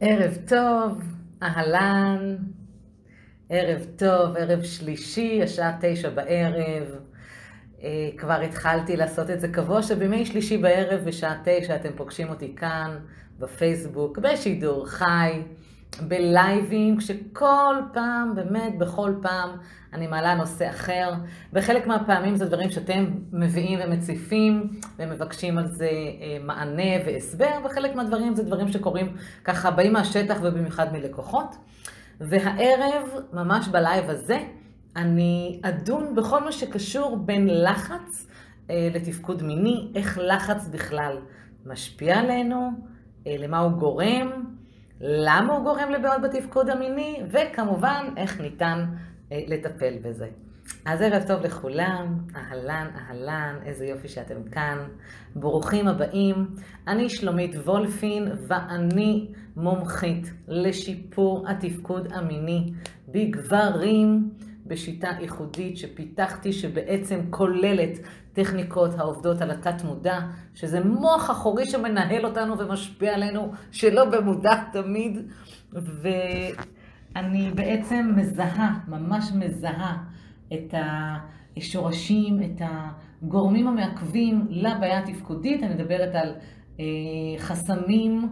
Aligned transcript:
ערב 0.00 0.36
טוב, 0.48 1.02
אהלן, 1.42 2.36
ערב 3.48 3.86
טוב, 3.96 4.36
ערב 4.36 4.62
שלישי, 4.62 5.42
השעה 5.42 5.78
תשע 5.80 6.10
בערב. 6.10 6.86
אה, 7.82 8.10
כבר 8.16 8.40
התחלתי 8.40 8.96
לעשות 8.96 9.30
את 9.30 9.40
זה 9.40 9.48
קבוע 9.48 9.82
שבימי 9.82 10.26
שלישי 10.26 10.58
בערב 10.58 11.00
בשעה 11.04 11.42
תשע 11.44 11.76
אתם 11.76 11.88
פוגשים 11.96 12.28
אותי 12.28 12.54
כאן 12.56 12.98
בפייסבוק, 13.38 14.18
בשידור 14.18 14.86
חי, 14.86 15.42
בלייבים, 16.08 16.96
כשכל 16.96 17.76
פעם, 17.92 18.34
באמת 18.34 18.78
בכל 18.78 19.12
פעם, 19.22 19.50
אני 19.92 20.06
מעלה 20.06 20.34
נושא 20.34 20.70
אחר. 20.70 21.12
בחלק 21.52 21.86
מהפעמים 21.86 22.36
זה 22.36 22.44
דברים 22.46 22.70
שאתם 22.70 23.06
מביאים 23.32 23.78
ומציפים 23.84 24.70
ומבקשים 24.98 25.58
על 25.58 25.66
זה 25.66 25.90
אה, 25.90 26.38
מענה 26.44 27.04
והסבר, 27.06 27.60
וחלק 27.64 27.94
מהדברים 27.94 28.34
זה 28.34 28.42
דברים 28.42 28.68
שקורים 28.68 29.16
ככה, 29.44 29.70
באים 29.70 29.92
מהשטח 29.92 30.38
ובמיוחד 30.42 30.92
מלקוחות. 30.92 31.56
והערב, 32.20 33.08
ממש 33.32 33.68
בלייב 33.68 34.10
הזה, 34.10 34.38
אני 34.96 35.60
אדון 35.62 36.14
בכל 36.14 36.44
מה 36.44 36.52
שקשור 36.52 37.16
בין 37.16 37.62
לחץ 37.62 38.26
אה, 38.70 38.88
לתפקוד 38.94 39.42
מיני, 39.42 39.88
איך 39.94 40.18
לחץ 40.22 40.68
בכלל 40.68 41.16
משפיע 41.66 42.18
עלינו, 42.18 42.70
אה, 43.26 43.36
למה 43.38 43.58
הוא 43.58 43.72
גורם, 43.72 44.44
למה 45.00 45.52
הוא 45.52 45.64
גורם 45.64 45.90
לבעיות 45.90 46.22
בתפקוד 46.22 46.70
המיני, 46.70 47.22
וכמובן 47.30 48.06
איך 48.16 48.40
ניתן 48.40 48.84
אה, 49.32 49.40
לטפל 49.46 49.94
בזה. 50.02 50.28
אז 50.84 51.02
ערב 51.02 51.22
טוב 51.26 51.42
לכולם, 51.42 52.18
אהלן, 52.36 52.86
אהלן, 52.96 53.56
איזה 53.64 53.86
יופי 53.86 54.08
שאתם 54.08 54.42
כאן. 54.52 54.78
ברוכים 55.36 55.88
הבאים. 55.88 56.46
אני 56.88 57.08
שלומית 57.08 57.54
וולפין 57.54 58.28
ואני 58.48 59.28
מומחית 59.56 60.32
לשיפור 60.48 61.48
התפקוד 61.48 62.12
המיני 62.12 62.72
בגברים 63.08 64.30
בשיטה 64.66 65.10
ייחודית 65.20 65.76
שפיתחתי, 65.76 66.52
שבעצם 66.52 67.20
כוללת 67.30 67.98
טכניקות 68.38 68.98
העובדות 68.98 69.40
על 69.42 69.50
התת 69.50 69.84
מודע, 69.84 70.18
שזה 70.54 70.84
מוח 70.84 71.30
אחורי 71.30 71.66
שמנהל 71.66 72.26
אותנו 72.26 72.58
ומשפיע 72.58 73.14
עלינו, 73.14 73.52
שלא 73.70 74.04
במודע 74.04 74.54
תמיד. 74.72 75.18
ואני 75.72 77.50
בעצם 77.54 78.12
מזהה, 78.16 78.78
ממש 78.88 79.32
מזהה, 79.34 79.96
את 80.52 80.74
השורשים, 81.56 82.42
את 82.42 82.62
הגורמים 83.22 83.68
המעכבים 83.68 84.46
לבעיה 84.50 84.98
התפקודית. 84.98 85.62
אני 85.62 85.74
מדברת 85.74 86.14
על 86.14 86.34
חסמים 87.38 88.28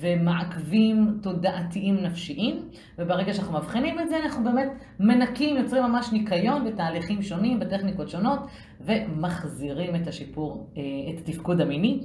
ומעכבים 0.00 1.18
תודעתיים 1.22 1.96
נפשיים, 1.96 2.68
וברגע 2.98 3.34
שאנחנו 3.34 3.58
מבחינים 3.58 4.00
את 4.00 4.08
זה, 4.08 4.18
אנחנו 4.24 4.44
באמת 4.44 4.68
מנקים, 5.00 5.56
יוצרים 5.56 5.82
ממש 5.82 6.12
ניקיון 6.12 6.64
בתהליכים 6.64 7.22
שונים, 7.22 7.60
בטכניקות 7.60 8.08
שונות, 8.08 8.40
ומחזירים 8.80 9.96
את 9.96 10.06
השיפור, 10.06 10.66
אה, 10.76 10.82
את 11.14 11.28
התפקוד 11.28 11.60
המיני. 11.60 12.00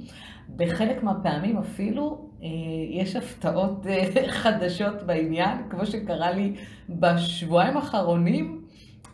בחלק 0.56 1.02
מהפעמים 1.02 1.58
אפילו 1.58 2.28
אה, 2.42 2.48
יש 2.90 3.16
הפתעות 3.16 3.86
חדשות 4.42 5.02
בעניין, 5.02 5.58
כמו 5.70 5.86
שקרה 5.86 6.30
לי 6.30 6.52
בשבועיים 6.88 7.76
האחרונים. 7.76 8.65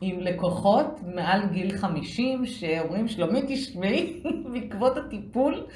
עם 0.04 0.20
לקוחות 0.20 1.00
מעל 1.14 1.40
גיל 1.52 1.76
50 1.76 2.46
שאומרים, 2.46 3.08
שלומית, 3.08 3.44
תשמעי, 3.48 4.22
בעקבות 4.52 4.96
הטיפול, 4.96 5.66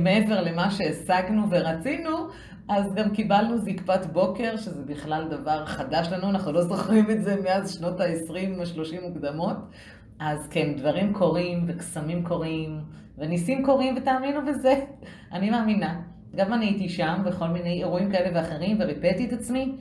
מעבר 0.00 0.40
למה 0.40 0.70
שהשגנו 0.70 1.50
ורצינו, 1.50 2.10
אז 2.68 2.94
גם 2.94 3.10
קיבלנו 3.10 3.58
זקפת 3.58 4.06
בוקר, 4.12 4.56
שזה 4.56 4.82
בכלל 4.82 5.28
דבר 5.30 5.66
חדש 5.66 6.08
לנו, 6.12 6.30
אנחנו 6.30 6.52
לא 6.52 6.62
זוכרים 6.62 7.10
את 7.10 7.22
זה 7.22 7.36
מאז 7.44 7.74
שנות 7.78 8.00
ה-20, 8.00 8.60
ה-30 8.60 9.08
מוקדמות. 9.08 9.56
אז 10.18 10.48
כן, 10.50 10.74
דברים 10.76 11.12
קורים 11.12 11.64
וקסמים 11.68 12.24
קורים 12.24 12.80
וניסים 13.18 13.64
קורים, 13.64 13.94
ותאמינו 13.96 14.40
בזה, 14.46 14.74
אני 15.34 15.50
מאמינה. 15.50 16.00
גם 16.36 16.52
אני 16.52 16.66
הייתי 16.66 16.88
שם 16.88 17.22
בכל 17.26 17.48
מיני 17.48 17.78
אירועים 17.82 18.10
כאלה 18.10 18.30
ואחרים 18.34 18.76
וריפאתי 18.80 19.26
את 19.26 19.32
עצמי. 19.32 19.76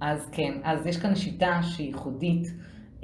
אז 0.00 0.28
כן, 0.32 0.52
אז 0.64 0.86
יש 0.86 0.96
כאן 0.96 1.14
שיטה 1.14 1.60
שהיא 1.62 1.86
ייחודית. 1.86 2.48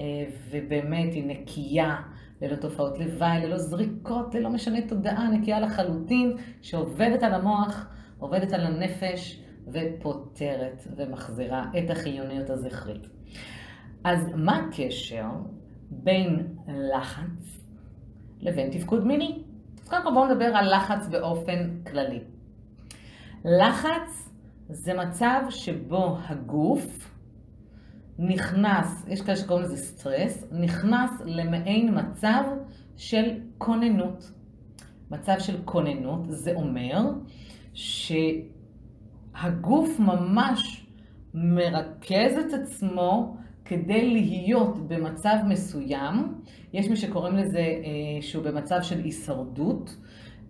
אה, 0.00 0.04
ובאמת 0.50 1.12
היא 1.12 1.26
נקייה, 1.26 1.96
ללא 2.42 2.56
תופעות 2.56 2.98
לוואי, 2.98 3.40
ללא 3.46 3.58
זריקות, 3.58 4.34
ללא 4.34 4.50
משנה 4.50 4.88
תודעה, 4.88 5.30
נקייה 5.30 5.60
לחלוטין, 5.60 6.36
שעובדת 6.62 7.22
על 7.22 7.34
המוח, 7.34 7.86
עובדת 8.18 8.52
על 8.52 8.66
הנפש, 8.66 9.42
ופותרת 9.68 10.82
ומחזירה 10.96 11.64
את 11.78 11.90
החיוניות 11.90 12.50
הזכרית. 12.50 13.06
אז 14.04 14.28
מה 14.34 14.56
הקשר 14.56 15.28
בין 15.90 16.56
לחץ 16.92 17.60
לבין 18.40 18.70
תפקוד 18.70 19.06
מיני? 19.06 19.42
אז 19.82 19.88
קודם 19.88 20.02
כל 20.02 20.10
בואו 20.14 20.28
נדבר 20.28 20.44
על 20.44 20.74
לחץ 20.76 21.08
באופן 21.08 21.70
כללי. 21.90 22.20
לחץ 23.44 24.30
זה 24.68 24.94
מצב 24.94 25.40
שבו 25.50 26.16
הגוף 26.26 27.11
נכנס, 28.22 29.04
יש 29.08 29.22
כאלה 29.22 29.36
שקוראים 29.36 29.64
לזה 29.64 29.76
סטרס, 29.76 30.44
נכנס 30.52 31.10
למעין 31.24 31.98
מצב 31.98 32.42
של 32.96 33.30
כוננות. 33.58 34.32
מצב 35.10 35.34
של 35.38 35.56
כוננות, 35.64 36.20
זה 36.28 36.54
אומר 36.54 37.10
שהגוף 37.74 38.60
ממש 40.00 40.86
מרכז 41.34 42.38
את 42.46 42.52
עצמו 42.62 43.36
כדי 43.64 44.10
להיות 44.10 44.88
במצב 44.88 45.36
מסוים. 45.48 46.34
יש 46.72 46.88
מי 46.88 46.96
שקוראים 46.96 47.36
לזה 47.36 47.58
אה, 47.58 48.22
שהוא 48.22 48.44
במצב 48.44 48.82
של 48.82 48.98
הישרדות, 48.98 49.96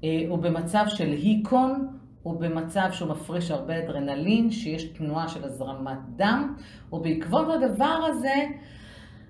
אה, 0.04 0.24
הוא 0.28 0.38
במצב 0.38 0.84
של 0.88 1.10
היקון, 1.10 1.88
הוא 2.22 2.40
במצב 2.40 2.88
שהוא 2.92 3.08
מפריש 3.08 3.50
הרבה 3.50 3.78
אדרנלין, 3.78 4.50
שיש 4.50 4.84
תנועה 4.84 5.28
של 5.28 5.44
הזרמת 5.44 5.98
דם, 6.16 6.54
ובעקבות 6.92 7.46
הדבר 7.48 8.08
הזה 8.10 8.44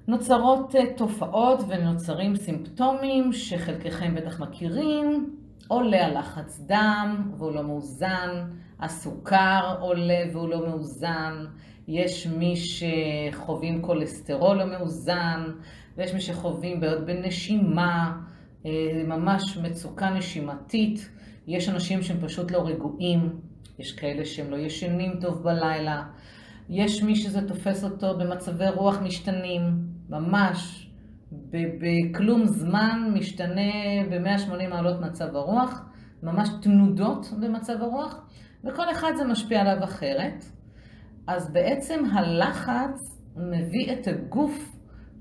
נוצרות 0.09 0.75
אה, 0.77 0.95
תופעות 0.97 1.61
ונוצרים 1.69 2.37
סימפטומים 2.37 3.33
שחלקכם 3.33 4.15
בטח 4.15 4.41
מכירים, 4.41 5.37
עולה 5.69 6.07
הלחץ 6.07 6.61
דם 6.67 7.33
והוא 7.39 7.53
לא 7.53 7.63
מאוזן, 7.63 8.45
הסוכר 8.81 9.77
עולה 9.81 10.23
והוא 10.33 10.49
לא 10.49 10.69
מאוזן, 10.69 11.45
יש 11.89 12.27
מי 12.27 12.55
שחווים 12.57 13.83
כולסטרול 13.83 14.57
לא 14.57 14.65
מאוזן, 14.67 15.45
ויש 15.97 16.15
מי 16.15 16.21
שחווים 16.21 16.81
בעיות 16.81 17.07
בנשימה, 17.07 18.13
ממש 19.09 19.56
מצוקה 19.56 20.11
נשימתית. 20.11 21.09
יש 21.47 21.69
אנשים 21.69 22.03
שהם 22.03 22.17
פשוט 22.21 22.50
לא 22.50 22.67
רגועים, 22.67 23.41
יש 23.78 23.93
כאלה 23.93 24.25
שהם 24.25 24.50
לא 24.50 24.56
ישנים 24.56 25.12
טוב 25.21 25.43
בלילה, 25.43 26.03
יש 26.69 27.03
מי 27.03 27.17
שזה 27.17 27.49
תופס 27.49 27.84
אותו 27.84 28.19
במצבי 28.19 28.69
רוח 28.69 28.99
משתנים, 29.03 29.62
ממש, 30.09 30.91
בכלום 31.53 32.47
זמן 32.47 33.11
משתנה 33.15 33.73
ב-180 34.11 34.69
מעלות 34.71 35.00
מצב 35.00 35.37
הרוח, 35.37 35.83
ממש 36.23 36.49
תנודות 36.62 37.27
במצב 37.41 37.83
הרוח, 37.83 38.27
וכל 38.65 38.91
אחד 38.91 39.12
זה 39.17 39.25
משפיע 39.25 39.61
עליו 39.61 39.84
אחרת. 39.84 40.44
אז 41.27 41.53
בעצם 41.53 42.05
הלחץ 42.12 43.21
מביא 43.37 43.93
את 43.93 44.09
הגוף 44.09 44.72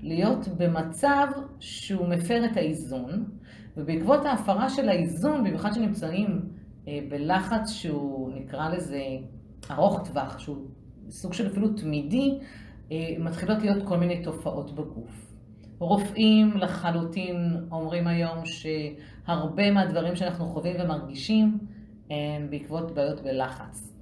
להיות 0.02 0.48
במצב 0.48 1.26
שהוא 1.60 2.08
מפר 2.08 2.44
את 2.44 2.56
האיזון, 2.56 3.24
ובעקבות 3.76 4.24
ההפרה 4.24 4.70
של 4.70 4.88
האיזון, 4.88 5.44
במיוחד 5.44 5.72
שנמצאים 5.72 6.40
אה, 6.88 6.98
בלחץ 7.08 7.70
שהוא 7.70 8.32
נקרא 8.34 8.68
לזה 8.68 9.02
ארוך 9.70 10.08
טווח, 10.08 10.38
שהוא 10.38 10.56
סוג 11.10 11.32
של 11.32 11.46
אפילו 11.46 11.68
תמידי, 11.68 12.38
אה, 12.92 12.96
מתחילות 13.18 13.58
להיות 13.58 13.88
כל 13.88 13.96
מיני 13.96 14.22
תופעות 14.22 14.74
בגוף. 14.74 15.32
רופאים 15.78 16.56
לחלוטין 16.56 17.66
אומרים 17.70 18.06
היום 18.06 18.38
שהרבה 18.44 19.70
מהדברים 19.70 20.16
שאנחנו 20.16 20.46
חווים 20.46 20.76
ומרגישים 20.80 21.58
הם 22.10 22.50
בעקבות 22.50 22.94
בעיות 22.94 23.20
בלחץ. 23.20 23.92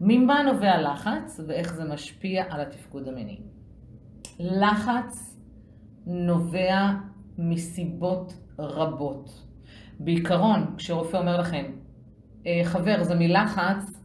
ממה 0.00 0.42
נובע 0.42 0.82
לחץ 0.82 1.40
ואיך 1.46 1.74
זה 1.74 1.84
משפיע 1.84 2.44
על 2.50 2.60
התפקוד 2.60 3.08
המיני? 3.08 3.40
לחץ 4.40 5.35
נובע 6.06 6.90
מסיבות 7.38 8.34
רבות. 8.58 9.42
בעיקרון, 10.00 10.74
כשרופא 10.76 11.16
אומר 11.16 11.40
לכם, 11.40 11.64
אה, 12.46 12.60
חבר, 12.64 13.02
זה 13.02 13.14
מלחץ, 13.14 14.02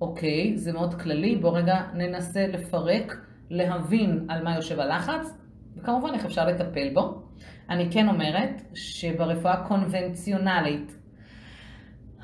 אוקיי, 0.00 0.56
זה 0.56 0.72
מאוד 0.72 0.94
כללי, 0.94 1.36
בואו 1.36 1.52
רגע 1.52 1.82
ננסה 1.94 2.46
לפרק, 2.46 3.16
להבין 3.50 4.26
על 4.28 4.44
מה 4.44 4.54
יושב 4.54 4.80
הלחץ, 4.80 5.38
וכמובן 5.76 6.14
איך 6.14 6.24
אפשר 6.24 6.46
לטפל 6.46 6.94
בו. 6.94 7.22
אני 7.70 7.92
כן 7.92 8.08
אומרת 8.08 8.62
שברפואה 8.74 9.52
הקונבנציונלית, 9.52 10.96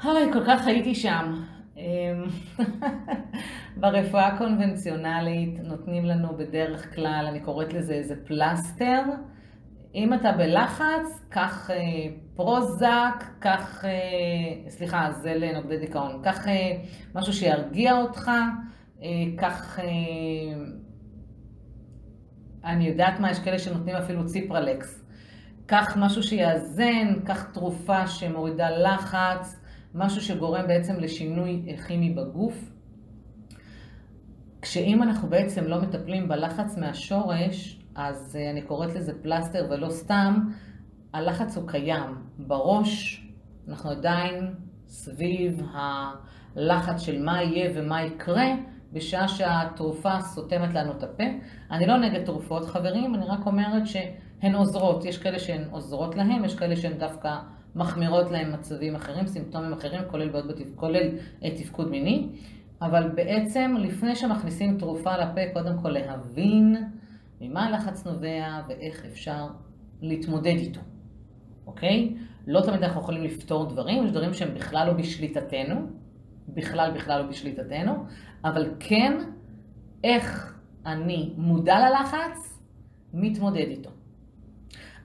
אוי, 0.05 0.33
כל 0.33 0.45
כך 0.47 0.67
הייתי 0.67 0.95
שם. 0.95 1.43
אמ, 1.77 2.25
ברפואה 3.81 4.27
הקונבנציונלית 4.27 5.59
נותנים 5.65 6.05
לנו 6.05 6.37
בדרך 6.37 6.95
כלל, 6.95 7.27
אני 7.29 7.41
קוראת 7.41 7.73
לזה 7.73 7.95
איזה 7.95 8.15
פלסטר. 8.27 9.03
אם 9.95 10.15
אתה 10.15 10.33
בלחץ, 10.33 11.25
קח 11.29 11.71
אה, 11.71 11.77
פרוזק, 12.35 13.25
קח, 13.39 13.85
אה, 13.85 14.71
סליחה, 14.71 15.13
זה 15.13 15.35
לנוגדי 15.35 15.79
דיכאון, 15.79 16.21
קח 16.25 16.49
אה, 16.49 16.77
משהו 17.15 17.33
שירגיע 17.33 17.97
אותך, 17.97 18.31
אה, 19.03 19.09
קח, 19.37 19.79
אה, 19.79 19.85
אני 22.65 22.89
יודעת 22.89 23.21
מה, 23.21 23.31
יש 23.31 23.39
כאלה 23.39 23.59
שנותנים 23.59 23.97
אפילו 23.97 24.27
ציפרלקס. 24.27 25.03
קח 25.67 25.97
משהו 26.01 26.23
שיאזן, 26.23 27.21
קח 27.25 27.43
תרופה 27.43 28.07
שמורידה 28.07 28.71
לחץ, 28.71 29.61
משהו 29.99 30.21
שגורם 30.21 30.67
בעצם 30.67 31.01
לשינוי 31.01 31.77
כימי 31.87 32.11
בגוף. 32.11 32.71
כשאם 34.63 35.03
אנחנו 35.03 35.29
בעצם 35.29 35.65
לא 35.65 35.81
מטפלים 35.81 36.29
בלחץ 36.29 36.79
מהשורש, 36.79 37.81
אז 37.95 38.37
אה, 38.41 38.51
אני 38.51 38.63
קוראת 38.63 38.95
לזה 38.95 39.23
פלסטר 39.23 39.67
ולא 39.71 39.91
סתם, 39.91 40.41
הלחץ 41.13 41.57
הוא 41.57 41.69
קיים. 41.69 42.15
בראש 42.39 43.23
אנחנו 43.69 43.91
עדיין 43.91 44.55
סביב 44.87 45.63
הלחץ 45.75 47.01
של 47.01 47.23
מה 47.23 47.43
יהיה 47.43 47.71
ומה 47.75 48.03
יקרה, 48.03 48.47
בשעה 48.93 49.29
שהתרופה 49.29 50.21
סותמת 50.21 50.75
לנו 50.75 50.93
את 50.93 51.03
הפה. 51.03 51.25
אני 51.71 51.87
לא 51.87 51.97
נגד 51.97 52.25
תרופות, 52.25 52.67
חברים, 52.67 53.15
אני 53.15 53.25
רק 53.27 53.47
אומרת 53.47 53.87
שהן 53.87 54.55
עוזרות. 54.55 55.05
יש 55.05 55.19
כאלה 55.19 55.39
שהן 55.39 55.65
עוזרות 55.71 56.17
להם, 56.17 56.45
יש 56.45 56.55
כאלה 56.55 56.77
שהן 56.77 56.99
דווקא 56.99 57.37
מחמירות 57.77 58.31
להם 58.31 58.53
מצבים 58.53 58.95
אחרים, 58.95 59.27
סימפטומים 59.27 59.73
אחרים, 59.73 60.01
כולל, 60.11 60.29
בעוד. 60.29 60.53
כולל 60.75 61.09
אה, 61.45 61.51
תפקוד 61.57 61.91
מיני. 61.91 62.29
אבל 62.83 63.09
בעצם, 63.15 63.75
לפני 63.79 64.17
שמכניסים 64.17 64.79
תרופה 64.79 65.17
לפה, 65.17 65.41
קודם 65.53 65.79
כל 65.83 65.89
להבין 65.89 66.77
ממה 67.41 67.67
הלחץ 67.67 68.07
נובע 68.07 68.63
ואיך 68.69 69.05
אפשר 69.05 69.47
להתמודד 70.03 70.57
איתו, 70.57 70.81
אוקיי? 71.67 72.17
לא 72.47 72.61
תמיד 72.61 72.83
אנחנו 72.83 73.01
יכולים 73.01 73.23
לפתור 73.23 73.65
דברים, 73.65 74.05
יש 74.05 74.11
דברים 74.11 74.35
שהם 74.35 74.55
בכלל 74.55 74.87
לא 74.87 74.93
בשליטתנו, 74.93 75.75
בכלל 76.49 76.91
בכלל 76.95 77.23
לא 77.23 77.29
בשליטתנו, 77.29 77.93
אבל 78.45 78.75
כן 78.81 79.19
איך 80.05 80.57
אני 80.87 81.35
מודע 81.37 81.77
ללחץ, 81.89 82.61
מתמודד 83.15 83.67
איתו. 83.69 83.91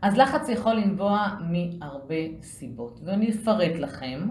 אז 0.01 0.18
לחץ 0.18 0.50
יכול 0.50 0.74
לנבוע 0.74 1.27
מהרבה 1.42 2.15
סיבות, 2.42 3.00
ואני 3.03 3.30
אפרט 3.30 3.75
לכם. 3.80 4.27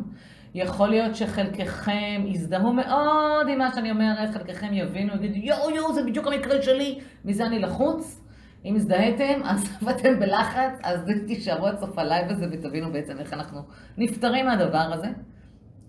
יכול 0.55 0.89
להיות 0.89 1.17
שחלקכם 1.17 2.25
יזדהו 2.27 2.73
מאוד 2.73 3.49
עם 3.49 3.59
מה 3.59 3.75
שאני 3.75 3.91
אומרת, 3.91 4.31
חלקכם 4.31 4.73
יבינו, 4.73 5.15
יגידו 5.15 5.35
יואו 5.35 5.71
יואו 5.71 5.95
זה 5.95 6.03
בדיוק 6.03 6.27
המקרה 6.27 6.63
שלי, 6.63 6.99
מזה 7.25 7.47
אני 7.47 7.59
לחוץ. 7.59 8.21
אם 8.65 8.77
הזדהיתם, 8.77 9.41
אז 9.51 9.79
ואתם 9.83 10.21
בלחץ, 10.21 10.79
אז 10.83 11.01
תישארו 11.27 11.67
עד 11.67 11.79
סוף 11.79 11.99
הלייב 11.99 12.31
הזה 12.31 12.47
ותבינו 12.53 12.93
בעצם 12.93 13.19
איך 13.19 13.33
אנחנו 13.33 13.61
נפטרים 13.99 14.47
מהדבר 14.47 14.79
הזה, 14.79 15.09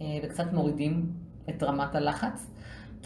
אה, 0.01 0.06
וקצת 0.24 0.54
מורידים 0.54 1.06
את 1.50 1.63
רמת 1.63 1.95
הלחץ, 1.95 2.51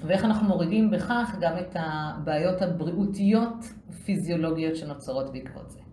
ואיך 0.06 0.26
אנחנו 0.26 0.48
מורידים 0.48 0.92
בכך 0.92 1.36
גם 1.40 1.54
את 1.58 1.76
הבעיות 1.80 2.62
הבריאותיות, 2.62 3.66
פיזיולוגיות 4.06 4.76
שנוצרות 4.76 5.32
בעקבות 5.32 5.72
זה. 5.72 5.85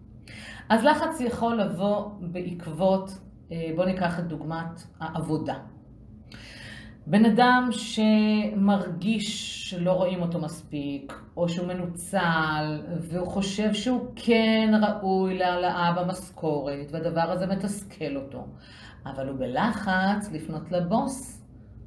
אז 0.72 0.84
לחץ 0.84 1.20
יכול 1.20 1.60
לבוא 1.60 2.10
בעקבות 2.20 3.10
אה, 3.52 3.70
בואו 3.76 3.86
ניקח 3.86 4.18
את 4.18 4.26
דוגמת 4.26 4.82
העבודה. 5.00 5.54
בן 7.06 7.24
אדם 7.24 7.68
שמרגיש 7.70 9.26
שלא 9.70 9.92
רואים 9.92 10.22
אותו 10.22 10.38
מספיק, 10.40 11.12
או 11.36 11.48
שהוא 11.48 11.66
מנוצל, 11.66 12.82
והוא 13.00 13.26
חושב 13.26 13.74
שהוא 13.74 14.06
כן 14.16 14.72
ראוי 14.82 15.38
להעלאה 15.38 15.92
במשכורת, 15.92 16.92
והדבר 16.92 17.30
הזה 17.30 17.46
מתסכל 17.46 18.16
אותו, 18.16 18.46
אבל 19.06 19.28
הוא 19.28 19.38
בלחץ 19.38 20.32
לפנות 20.32 20.72
לבוס, 20.72 21.42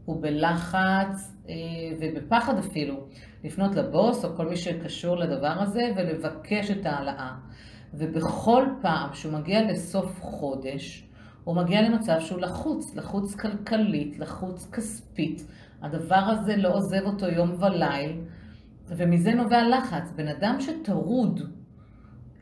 הוא 0.06 0.22
בלחץ 0.22 1.36
אה, 1.50 1.54
ובפחד 2.00 2.58
אפילו 2.58 3.08
לפנות 3.44 3.76
לבוס, 3.76 4.26
או 4.26 4.36
כל 4.36 4.50
מי 4.50 4.58
שקשור 4.58 5.18
לדבר 5.18 5.62
הזה, 5.62 5.92
ולבקש 5.96 6.72
את 6.72 6.86
ההעלאה. 6.86 7.36
ובכל 7.98 8.66
פעם 8.82 9.10
שהוא 9.14 9.34
מגיע 9.34 9.72
לסוף 9.72 10.22
חודש, 10.22 11.08
הוא 11.44 11.56
מגיע 11.56 11.82
למצב 11.82 12.16
שהוא 12.20 12.42
לחוץ, 12.42 12.96
לחוץ 12.96 13.36
כלכלית, 13.36 14.20
לחוץ 14.20 14.70
כספית. 14.72 15.48
הדבר 15.82 16.16
הזה 16.16 16.58
לא 16.58 16.74
עוזב 16.74 17.02
אותו 17.06 17.26
יום 17.26 17.64
וליל, 17.64 18.22
ומזה 18.88 19.34
נובע 19.34 19.68
לחץ. 19.68 20.12
בן 20.16 20.28
אדם 20.28 20.58
שטרוד 20.60 21.42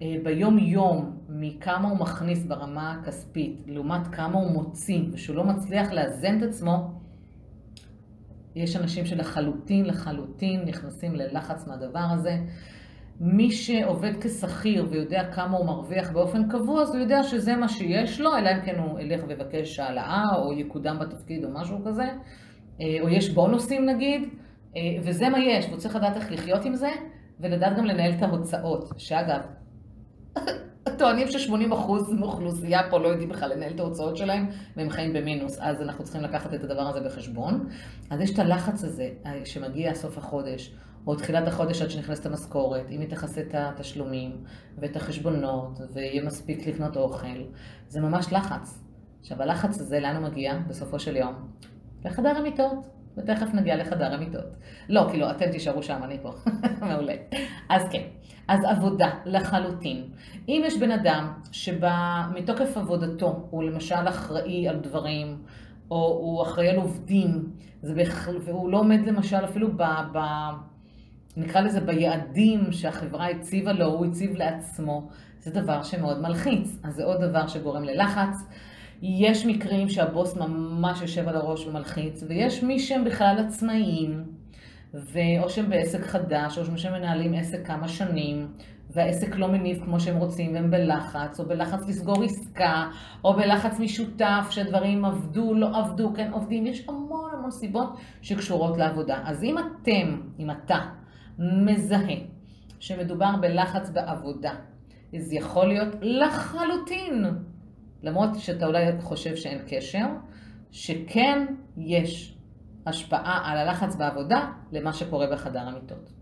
אה, 0.01 0.15
ביום-יום 0.23 1.17
מכמה 1.29 1.89
הוא 1.89 1.99
מכניס 1.99 2.45
ברמה 2.45 2.91
הכספית, 2.91 3.63
לעומת 3.67 4.07
כמה 4.07 4.39
הוא 4.39 4.51
מוציא, 4.51 5.01
ושהוא 5.13 5.35
לא 5.35 5.43
מצליח 5.43 5.91
לאזן 5.91 6.37
את 6.37 6.43
עצמו, 6.43 6.91
יש 8.55 8.75
אנשים 8.75 9.05
שלחלוטין, 9.05 9.85
לחלוטין 9.85 10.61
נכנסים 10.65 11.15
ללחץ 11.15 11.67
מהדבר 11.67 12.07
הזה. 12.11 12.37
מי 13.19 13.51
שעובד 13.51 14.13
כשכיר 14.21 14.85
ויודע 14.89 15.31
כמה 15.31 15.57
הוא 15.57 15.65
מרוויח 15.65 16.11
באופן 16.11 16.49
קבוע, 16.49 16.81
אז 16.81 16.89
הוא 16.89 17.01
יודע 17.01 17.23
שזה 17.23 17.55
מה 17.55 17.69
שיש 17.69 18.19
לו, 18.19 18.37
אלא 18.37 18.49
אם 18.49 18.61
כן 18.65 18.79
הוא 18.79 18.99
ילך 18.99 19.23
ויבקש 19.27 19.79
העלאה, 19.79 20.35
או 20.35 20.53
יקודם 20.53 20.99
בתפקיד 20.99 21.43
או 21.43 21.49
משהו 21.53 21.77
כזה, 21.85 22.03
אה, 22.81 22.97
או 23.01 23.09
יש 23.09 23.29
בונוסים 23.29 23.85
נגיד, 23.85 24.21
אה, 24.75 24.81
וזה 25.03 25.29
מה 25.29 25.39
יש, 25.39 25.65
והוא 25.65 25.77
צריך 25.77 25.95
לדעת 25.95 26.15
איך 26.15 26.31
לחיות 26.31 26.65
עם 26.65 26.75
זה, 26.75 26.89
ולדעת 27.39 27.77
גם 27.77 27.85
לנהל 27.85 28.11
את 28.11 28.23
ההוצאות, 28.23 28.93
שאגב, 28.97 29.41
טוענים 30.97 31.27
ש-80% 31.27 32.13
מאוכלוסייה 32.19 32.89
פה 32.89 32.99
לא 32.99 33.07
יודעים 33.07 33.29
בכלל 33.29 33.53
לנהל 33.53 33.71
את 33.75 33.79
ההוצאות 33.79 34.17
שלהם, 34.17 34.47
והם 34.77 34.89
חיים 34.89 35.13
במינוס, 35.13 35.57
אז 35.59 35.81
אנחנו 35.81 36.03
צריכים 36.03 36.21
לקחת 36.21 36.53
את 36.53 36.63
הדבר 36.63 36.81
הזה 36.81 36.99
בחשבון. 37.01 37.69
אז 38.09 38.21
יש 38.21 38.33
את 38.33 38.39
הלחץ 38.39 38.83
הזה 38.83 39.09
אה, 39.25 39.45
שמגיע 39.45 39.93
סוף 39.93 40.17
החודש, 40.17 40.75
או 41.07 41.15
תחילת 41.15 41.47
החודש 41.47 41.81
עד 41.81 41.89
שנכנסת 41.89 42.25
המשכורת, 42.25 42.89
אם 42.91 42.99
היא 42.99 43.09
תכסה 43.09 43.41
את 43.41 43.55
התשלומים 43.57 44.43
ואת 44.77 44.95
החשבונות 44.95 45.79
ויהיה 45.93 46.23
מספיק 46.23 46.67
לקנות 46.67 46.97
אוכל, 46.97 47.27
זה 47.87 48.01
ממש 48.01 48.33
לחץ. 48.33 48.83
עכשיו 49.19 49.41
הלחץ 49.41 49.79
הזה, 49.79 49.99
לאן 49.99 50.15
הוא 50.15 50.23
מגיע 50.23 50.57
בסופו 50.67 50.99
של 50.99 51.15
יום? 51.15 51.33
לחדר 52.05 52.37
המיטות, 52.37 52.87
ותכף 53.17 53.53
נגיע 53.53 53.75
לחדר 53.75 54.13
המיטות. 54.13 54.45
לא, 54.89 55.07
כאילו, 55.09 55.31
אתם 55.31 55.51
תישארו 55.51 55.83
שם, 55.83 55.99
אני 56.03 56.17
פה. 56.21 56.31
מעולה. 56.87 57.13
אז 57.69 57.81
כן, 57.91 58.03
אז 58.47 58.59
עבודה, 58.63 59.09
לחלוטין. 59.25 60.03
אם 60.47 60.61
יש 60.65 60.77
בן 60.77 60.91
אדם 60.91 61.33
שמתוקף 61.51 62.77
עבודתו 62.77 63.47
הוא 63.49 63.63
למשל 63.63 64.07
אחראי 64.09 64.67
על 64.67 64.79
דברים, 64.79 65.37
או 65.91 66.19
הוא 66.21 66.41
אחראי 66.43 66.69
על 66.69 66.75
עובדים, 66.75 67.51
והוא 67.83 68.69
לא 68.69 68.79
עומד 68.79 68.99
למשל 69.05 69.45
אפילו 69.45 69.77
ב... 69.77 69.83
ב 70.13 70.19
נקרא 71.37 71.61
לזה 71.61 71.81
ביעדים 71.81 72.71
שהחברה 72.71 73.29
הציבה 73.29 73.73
לו, 73.73 73.85
הוא 73.85 74.05
הציב 74.05 74.35
לעצמו, 74.35 75.09
זה 75.39 75.51
דבר 75.51 75.83
שמאוד 75.83 76.21
מלחיץ. 76.21 76.79
אז 76.83 76.95
זה 76.95 77.03
עוד 77.03 77.21
דבר 77.21 77.47
שגורם 77.47 77.83
ללחץ. 77.83 78.47
יש 79.01 79.45
מקרים 79.45 79.89
שהבוס 79.89 80.37
ממש 80.37 81.01
יושב 81.01 81.27
על 81.27 81.35
הראש 81.35 81.67
ומלחיץ, 81.67 82.23
ויש 82.27 82.63
מי 82.63 82.79
שהם 82.79 83.03
בכלל 83.03 83.45
עצמאיים, 83.47 84.23
או 85.43 85.49
שהם 85.49 85.69
בעסק 85.69 86.01
חדש, 86.01 86.57
או 86.57 86.77
שהם 86.77 86.93
מנהלים 86.93 87.33
עסק 87.33 87.67
כמה 87.67 87.87
שנים, 87.87 88.47
והעסק 88.89 89.35
לא 89.35 89.47
מניב 89.47 89.83
כמו 89.85 89.99
שהם 89.99 90.17
רוצים, 90.17 90.53
והם 90.53 90.71
בלחץ, 90.71 91.39
או 91.39 91.45
בלחץ 91.45 91.87
לסגור 91.87 92.23
עסקה, 92.23 92.87
או 93.23 93.33
בלחץ 93.33 93.79
משותף, 93.79 94.47
שדברים 94.49 95.05
עבדו, 95.05 95.53
לא 95.53 95.77
עבדו, 95.77 96.13
כן 96.15 96.31
עובדים. 96.31 96.67
יש 96.67 96.85
המון 96.89 97.31
המון 97.33 97.51
סיבות 97.51 97.97
שקשורות 98.21 98.77
לעבודה. 98.77 99.19
אז 99.25 99.43
אם 99.43 99.55
אתם, 99.57 100.21
אם 100.39 100.51
אתה, 100.51 100.79
מזהה 101.39 102.15
שמדובר 102.79 103.31
בלחץ 103.41 103.89
בעבודה, 103.89 104.53
אז 105.15 105.33
יכול 105.33 105.67
להיות 105.67 105.95
לחלוטין, 106.01 107.25
למרות 108.03 108.29
שאתה 108.39 108.65
אולי 108.65 109.01
חושב 109.01 109.35
שאין 109.35 109.61
קשר, 109.67 110.05
שכן 110.71 111.45
יש 111.77 112.37
השפעה 112.85 113.51
על 113.51 113.57
הלחץ 113.57 113.95
בעבודה 113.95 114.51
למה 114.71 114.93
שקורה 114.93 115.27
בחדר 115.31 115.59
המיטות. 115.59 116.13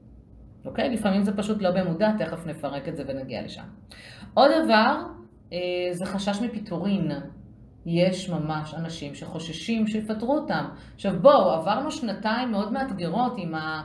אוקיי? 0.66 0.90
לפעמים 0.90 1.24
זה 1.24 1.38
פשוט 1.38 1.62
לא 1.62 1.72
במודע, 1.72 2.12
תכף 2.18 2.46
נפרק 2.46 2.88
את 2.88 2.96
זה 2.96 3.04
ונגיע 3.08 3.42
לשם. 3.42 3.64
עוד 4.34 4.52
דבר, 4.64 5.04
אה, 5.54 5.58
זה 5.92 6.06
חשש 6.06 6.42
מפיטורין. 6.42 7.12
יש 7.86 8.30
ממש 8.30 8.74
אנשים 8.74 9.16
שחוששים 9.16 9.88
שיפטרו 9.88 10.38
אותם. 10.38 10.66
עכשיו 10.96 11.14
בואו, 11.22 11.52
עברנו 11.52 11.92
שנתיים 11.92 12.52
מאוד 12.52 12.72
מאתגרות 12.72 13.34
עם 13.38 13.56
ה... 13.56 13.82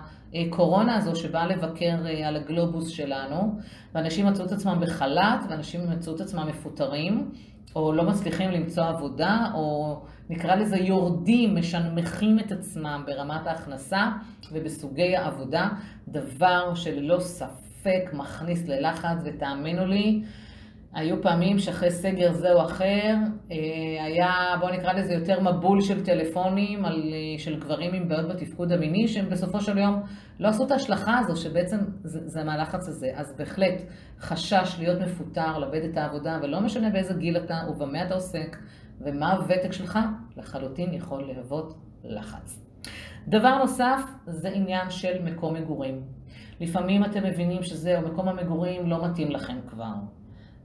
קורונה 0.50 0.96
הזו 0.96 1.16
שבאה 1.16 1.46
לבקר 1.46 2.06
אה, 2.06 2.28
על 2.28 2.36
הגלובוס 2.36 2.88
שלנו, 2.88 3.58
ואנשים 3.94 4.26
מצאו 4.26 4.44
את 4.44 4.52
עצמם 4.52 4.78
בחל"ת, 4.80 5.40
ואנשים 5.50 5.90
מצאו 5.90 6.14
את 6.14 6.20
עצמם 6.20 6.46
מפוטרים, 6.48 7.30
או 7.76 7.92
לא 7.92 8.02
מצליחים 8.02 8.50
למצוא 8.50 8.84
עבודה, 8.84 9.50
או 9.54 9.96
נקרא 10.30 10.54
לזה 10.54 10.76
יורדים, 10.76 11.56
משנמכים 11.56 12.38
את 12.38 12.52
עצמם 12.52 13.02
ברמת 13.06 13.46
ההכנסה 13.46 14.10
ובסוגי 14.52 15.16
העבודה, 15.16 15.68
דבר 16.08 16.74
שללא 16.74 17.20
ספק 17.20 18.10
מכניס 18.12 18.68
ללחץ, 18.68 19.18
ותאמינו 19.24 19.86
לי, 19.86 20.22
היו 20.96 21.22
פעמים 21.22 21.58
שאחרי 21.58 21.90
סגר 21.90 22.32
זה 22.32 22.52
או 22.52 22.62
אחר, 22.62 23.14
אה, 23.50 23.56
היה, 24.04 24.30
בואו 24.60 24.72
נקרא 24.72 24.92
לזה 24.92 25.14
יותר 25.14 25.40
מבול 25.40 25.80
של 25.80 26.04
טלפונים 26.04 26.84
על, 26.84 27.12
אה, 27.12 27.38
של 27.38 27.60
גברים 27.60 27.94
עם 27.94 28.08
בעיות 28.08 28.28
בתפקוד 28.28 28.72
המיני, 28.72 29.08
שהם 29.08 29.30
בסופו 29.30 29.60
של 29.60 29.78
יום 29.78 30.02
לא 30.40 30.48
עשו 30.48 30.66
את 30.66 30.70
ההשלכה 30.70 31.18
הזו, 31.18 31.36
שבעצם 31.42 31.76
זה, 32.02 32.28
זה 32.28 32.44
מהלחץ 32.44 32.88
הזה. 32.88 33.10
אז 33.14 33.34
בהחלט, 33.38 33.82
חשש 34.20 34.76
להיות 34.78 35.00
מפוטר, 35.00 35.58
לאבד 35.58 35.84
את 35.84 35.96
העבודה, 35.96 36.38
ולא 36.42 36.60
משנה 36.60 36.90
באיזה 36.90 37.14
גיל 37.14 37.36
אתה 37.36 37.60
ובמה 37.68 38.06
אתה 38.06 38.14
עוסק, 38.14 38.56
ומה 39.00 39.32
הוותק 39.32 39.72
שלך, 39.72 39.98
לחלוטין 40.36 40.94
יכול 40.94 41.22
להוות 41.22 41.74
לחץ. 42.04 42.62
דבר 43.28 43.58
נוסף, 43.58 44.00
זה 44.26 44.48
עניין 44.48 44.90
של 44.90 45.22
מקום 45.22 45.54
מגורים. 45.54 46.02
לפעמים 46.60 47.04
אתם 47.04 47.24
מבינים 47.24 47.62
שזהו, 47.62 48.08
מקום 48.08 48.28
המגורים 48.28 48.90
לא 48.90 49.04
מתאים 49.04 49.30
לכם 49.30 49.56
כבר. 49.66 49.94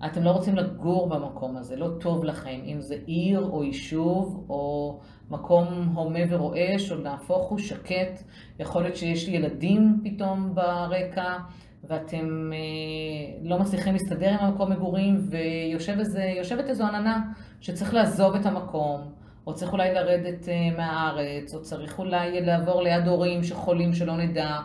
אתם 0.06 0.24
לא 0.24 0.32
רוצים 0.32 0.56
לגור 0.56 1.10
במקום 1.10 1.58
הזה, 1.58 1.76
לא 1.76 1.88
טוב 2.00 2.24
לכם, 2.24 2.60
אם 2.66 2.82
זה 2.82 2.96
עיר 3.06 3.50
או 3.52 3.64
יישוב 3.64 4.46
או 4.50 5.00
מקום 5.30 5.68
הומה 5.96 6.20
ורועש, 6.30 6.92
או 6.92 6.98
נהפוך 6.98 7.50
הוא 7.50 7.60
שקט. 7.60 8.24
יכול 8.60 8.82
להיות 8.82 8.96
שיש 8.96 9.28
ילדים 9.28 10.02
פתאום 10.04 10.56
ברקע, 10.56 11.38
ואתם 11.84 12.52
אה, 12.54 13.40
לא 13.44 13.60
מצליחים 13.60 13.94
להסתדר 13.94 14.30
עם 14.30 14.46
המקום 14.46 14.72
מגורים, 14.72 15.30
ויושבת 15.30 16.70
איזו, 16.70 16.84
עננה 16.84 17.22
שצריך 17.62 17.94
לעזוב 17.94 18.36
את 18.36 18.46
המקום, 18.46 19.02
או 19.48 19.54
צריך 19.54 19.74
אולי 19.74 19.94
לרדת 19.94 20.50
אה, 20.50 20.78
מהארץ, 20.78 21.54
או 21.54 21.62
צריך 21.62 22.00
אולי 22.00 22.42
לעבור 22.42 22.82
ליד 22.82 23.08
הורים 23.08 23.44
שחולים 23.44 23.94
שלא 23.94 24.18
נדע. 24.18 24.58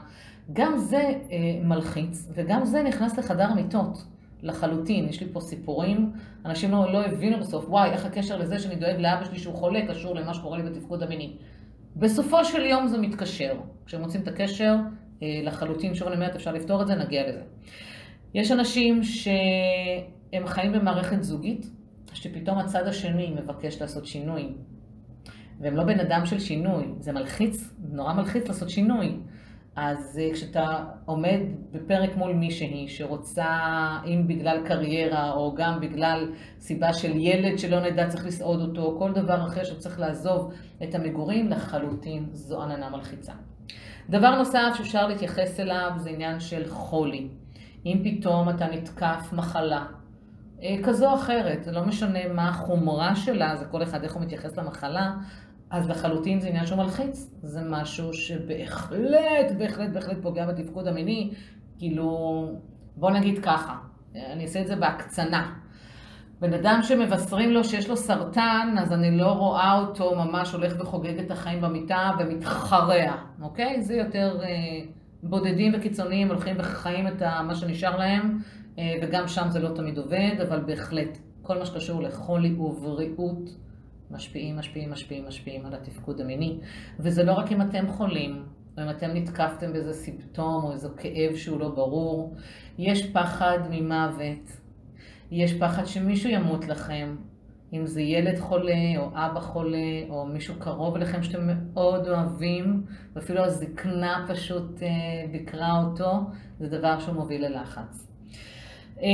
גם 0.53 0.77
זה 0.77 0.99
אה, 0.99 1.15
מלחיץ, 1.65 2.29
וגם 2.35 2.65
זה 2.65 2.83
נכנס 2.83 3.19
לחדר 3.19 3.45
המיטות. 3.45 4.16
לחלוטין. 4.43 5.09
יש 5.09 5.21
לי 5.21 5.27
פה 5.33 5.41
סיפורים, 5.41 6.13
אנשים 6.45 6.71
לא, 6.71 6.93
לא 6.93 7.05
הבינו 7.05 7.41
בסוף, 7.41 7.65
וואי, 7.69 7.91
איך 7.91 8.05
הקשר 8.05 8.37
לזה 8.37 8.59
שאני 8.59 8.77
דואג 8.77 8.97
לאבא 8.99 9.25
שלי 9.25 9.39
שהוא 9.39 9.55
חולה 9.55 9.87
קשור 9.89 10.15
למה 10.15 10.35
שקורה 10.35 10.59
לי 10.59 10.71
בתפקוד 10.71 11.03
המיני. 11.03 11.37
בסופו 11.97 12.45
של 12.45 12.65
יום 12.65 12.87
זה 12.87 12.99
מתקשר. 12.99 13.55
כשהם 13.87 14.01
מוצאים 14.01 14.23
את 14.23 14.29
הקשר, 14.29 14.75
אה, 15.23 15.41
לחלוטין, 15.43 15.95
שוב 15.95 16.09
אני 16.09 16.17
אומרת, 16.17 16.35
אפשר 16.35 16.53
לפתור 16.53 16.83
את 16.83 16.87
זה, 16.87 16.95
נגיע 16.95 17.29
לזה. 17.29 17.43
יש 18.35 18.53
אנשים 18.53 19.03
שהם 19.03 20.47
חיים 20.47 20.73
במערכת 20.73 21.23
זוגית, 21.23 21.71
שפתאום 22.13 22.59
הצד 22.59 22.87
השני 22.87 23.31
מבקש 23.31 23.81
לעשות 23.81 24.07
שינוי. 24.07 24.49
והם 25.61 25.77
לא 25.77 25.85
בן 25.85 26.01
אדם 26.01 26.27
של 26.27 26.39
שינוי, 26.39 26.85
זה 27.01 27.13
מלחיץ, 27.13 27.75
נורא 27.91 28.13
מלחיץ 28.13 28.49
לעשות 28.49 28.71
שינוי. 28.71 29.17
אז 29.77 30.21
אה, 30.23 30.33
כשאתה 30.33 30.85
עומד 31.05 31.41
בפרק 31.73 32.17
מול 32.17 32.33
מישהי 32.33 32.89
שרוצה, 32.89 33.47
אם 34.07 34.25
בגלל 34.27 34.67
קריירה 34.67 35.33
או 35.33 35.55
גם 35.55 35.81
בגלל 35.81 36.33
סיבה 36.61 36.93
של 36.93 37.17
ילד 37.17 37.59
שלא 37.59 37.81
נדע 37.81 38.09
צריך 38.09 38.27
לסעוד 38.27 38.61
אותו, 38.61 38.97
כל 38.99 39.13
דבר 39.13 39.47
אחר 39.47 39.65
שצריך 39.65 40.01
לעזוב 40.01 40.53
את 40.83 40.95
המגורים, 40.95 41.51
לחלוטין 41.51 42.27
זו 42.33 42.63
עננה 42.63 42.91
מלחיצה. 42.91 43.33
דבר 44.11 44.37
נוסף 44.37 44.73
שאפשר 44.75 45.07
להתייחס 45.09 45.61
אליו 45.61 45.91
זה 45.97 46.11
עניין 46.11 46.41
של 46.41 46.69
חולי. 46.69 47.29
אם 47.87 48.03
פתאום 48.05 48.49
אתה 48.49 48.67
נתקף 48.67 49.33
מחלה 49.33 49.85
אה, 50.63 50.77
כזו 50.85 51.11
או 51.11 51.15
אחרת, 51.15 51.65
זה 51.65 51.73
לא 51.73 51.85
משנה 51.85 52.29
מה 52.35 52.49
החומרה 52.49 53.17
שלה, 53.17 53.57
זה 53.57 53.65
כל 53.65 53.83
אחד 53.83 54.03
איך 54.03 54.15
הוא 54.15 54.23
מתייחס 54.23 54.57
למחלה, 54.57 55.15
אז 55.71 55.89
לחלוטין 55.89 56.41
זה 56.41 56.49
עניין 56.49 56.67
שהוא 56.67 56.79
מלחיץ. 56.79 57.31
זה 57.43 57.61
משהו 57.71 58.13
שבהחלט, 58.13 59.53
בהחלט, 59.59 59.91
בהחלט 59.91 60.17
פוגע 60.23 60.47
בתפקוד 60.47 60.89
המיני. 60.89 61.31
כאילו, 61.79 62.51
בוא 62.97 63.11
נגיד 63.11 63.39
ככה, 63.39 63.77
אני 64.15 64.43
אעשה 64.43 64.61
את 64.61 64.67
זה 64.67 64.77
בהקצנה. 64.77 65.53
בן 66.41 66.53
אדם 66.55 66.81
שמבשרים 66.83 67.51
לו 67.51 67.65
שיש 67.65 67.89
לו 67.89 67.97
סרטן, 67.97 68.75
אז 68.79 68.93
אני 68.93 69.19
לא 69.19 69.33
רואה 69.33 69.79
אותו 69.79 70.15
ממש 70.15 70.53
הולך 70.53 70.73
וחוגג 70.79 71.19
את 71.19 71.31
החיים 71.31 71.61
במיטה 71.61 72.11
ומתחרע, 72.19 73.17
אוקיי? 73.43 73.83
זה 73.83 73.95
יותר 73.95 74.39
אה, 74.43 74.49
בודדים 75.23 75.73
וקיצוניים 75.77 76.29
הולכים 76.29 76.57
וחיים 76.59 77.09
את 77.09 77.23
מה 77.23 77.55
שנשאר 77.55 77.97
להם, 77.97 78.39
אה, 78.79 78.95
וגם 79.03 79.29
שם 79.29 79.47
זה 79.49 79.61
לא 79.61 79.69
תמיד 79.75 79.99
עובד, 79.99 80.35
אבל 80.49 80.61
בהחלט, 80.61 81.19
כל 81.43 81.59
מה 81.59 81.67
שקשור 81.67 82.03
לחולי 82.03 82.55
ובריאות 82.55 83.51
משפיעים, 84.11 84.57
משפיעים, 84.57 84.91
משפיעים, 84.91 85.27
משפיעים 85.29 85.67
על 85.67 85.75
התפקוד 85.75 86.21
המיני. 86.21 86.59
וזה 86.99 87.25
לא 87.25 87.33
רק 87.33 87.53
אם 87.53 87.63
אתם 87.63 87.89
חולים, 87.89 88.45
או 88.79 88.83
אם 88.83 88.91
אתם 88.91 89.11
נתקפתם 89.15 89.73
באיזה 89.73 89.93
סימפטום 89.93 90.65
או 90.65 90.73
איזה 90.73 90.89
כאב 90.97 91.37
שהוא 91.37 91.61
לא 91.61 91.69
ברור. 91.69 92.37
יש 92.79 93.11
פחד 93.11 93.59
ממוות, 93.71 94.61
יש 95.31 95.55
פחד 95.55 95.85
שמישהו 95.85 96.31
ימות 96.31 96.69
לכם, 96.69 97.17
אם 97.73 97.87
זה 97.87 98.03
ילד 98.03 98.39
חולה, 98.39 98.93
או 98.97 99.09
אבא 99.15 99.41
חולה, 99.41 100.03
או 100.09 100.27
מישהו 100.27 100.55
קרוב 100.59 100.97
אליכם 100.97 101.23
שאתם 101.23 101.47
מאוד 101.47 102.09
אוהבים, 102.09 102.83
ואפילו 103.15 103.45
הזקנה 103.45 104.27
פשוט 104.29 104.83
אה, 104.83 104.89
ביקרה 105.33 105.85
אותו, 105.85 106.13
זה 106.59 106.69
דבר 106.69 106.99
שהוא 106.99 107.15
מוביל 107.15 107.47
ללחץ. 107.47 108.09
אה, 109.03 109.09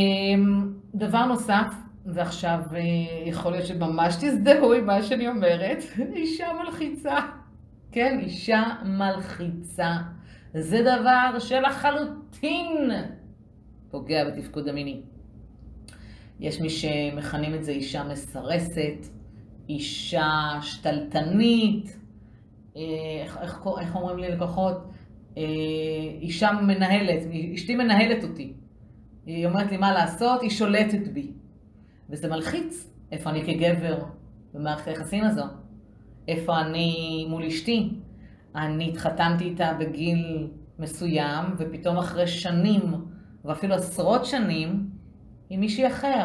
דבר 0.95 1.27
נוסף, 1.27 1.75
ועכשיו 2.07 2.61
אה, 2.75 2.81
יכול 3.27 3.53
להיות 3.53 3.67
שממש 3.67 4.15
תזדהו 4.21 4.73
עם 4.73 4.87
מה 4.87 5.03
שאני 5.03 5.29
אומרת, 5.29 5.79
אישה 6.17 6.47
מלחיצה. 6.53 7.19
כן, 7.93 8.19
אישה 8.23 8.63
מלחיצה. 8.85 9.97
זה 10.55 10.83
דבר 10.83 11.39
שלחלוטין 11.39 12.91
פוגע 13.91 14.25
בתפקוד 14.25 14.69
המיני. 14.69 15.01
יש 16.41 16.61
מי 16.61 16.71
שמכנים 16.71 17.55
את 17.55 17.65
זה 17.65 17.73
אישה 17.73 18.05
מסרסת, 18.05 19.07
אישה 19.69 20.59
שתלטנית, 20.63 21.99
אה, 22.77 22.83
איך, 23.23 23.39
איך, 23.43 23.67
איך 23.81 23.97
אומרים 23.97 24.19
לי 24.19 24.29
לקוחות? 24.31 24.77
אה, 25.37 25.43
אישה 26.21 26.53
מנהלת, 26.53 27.23
אשתי 27.55 27.75
מנהלת 27.75 28.25
אותי. 28.25 28.53
היא 29.27 29.47
אומרת 29.47 29.71
לי 29.71 29.77
מה 29.77 29.93
לעשות, 29.93 30.43
היא 30.43 30.51
שולטת 30.51 31.09
בי. 31.09 31.33
וזה 32.13 32.29
מלחיץ. 32.29 32.89
איפה 33.13 33.31
אני 33.31 33.43
כגבר 33.45 33.99
במערכת 34.55 34.89
היחסים 34.89 35.25
הזו? 35.25 35.45
איפה 36.29 36.61
אני 36.61 37.27
מול 37.29 37.45
אשתי? 37.45 37.91
אני 38.55 38.89
התחתנתי 38.89 39.45
איתה 39.45 39.73
בגיל 39.81 40.49
מסוים, 40.79 41.45
ופתאום 41.59 41.97
אחרי 41.97 42.27
שנים, 42.27 42.81
ואפילו 43.45 43.75
עשרות 43.75 44.27
שנים, 44.27 44.91
עם 45.51 45.61
מישהי 45.61 45.87
אחר, 45.87 46.25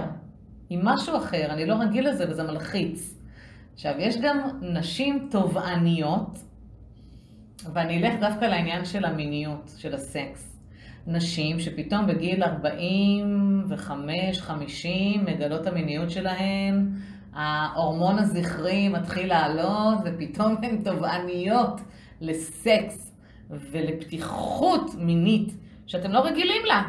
עם 0.69 0.85
משהו 0.85 1.17
אחר, 1.17 1.53
אני 1.53 1.65
לא 1.65 1.75
רגיל 1.75 2.09
לזה 2.09 2.29
וזה 2.29 2.43
מלחיץ. 2.43 3.17
עכשיו, 3.73 3.93
יש 3.97 4.17
גם 4.21 4.37
נשים 4.61 5.27
תובעניות, 5.31 6.39
ואני 7.73 7.97
אלך 7.97 8.19
דווקא 8.19 8.45
לעניין 8.45 8.85
של 8.85 9.05
המיניות, 9.05 9.71
של 9.77 9.93
הסקס. 9.93 10.56
נשים 11.07 11.59
שפתאום 11.59 12.07
בגיל 12.07 12.43
45-50 12.43 12.47
מגלות 15.25 15.67
המיניות 15.67 16.09
שלהן, 16.09 16.89
ההורמון 17.33 18.19
הזכרי 18.19 18.89
מתחיל 18.89 19.27
לעלות 19.27 19.97
ופתאום 20.05 20.55
הן 20.63 20.77
תובעניות 20.83 21.81
לסקס 22.21 23.15
ולפתיחות 23.49 24.95
מינית 24.97 25.57
שאתם 25.85 26.11
לא 26.11 26.19
רגילים 26.19 26.65
לה. 26.65 26.83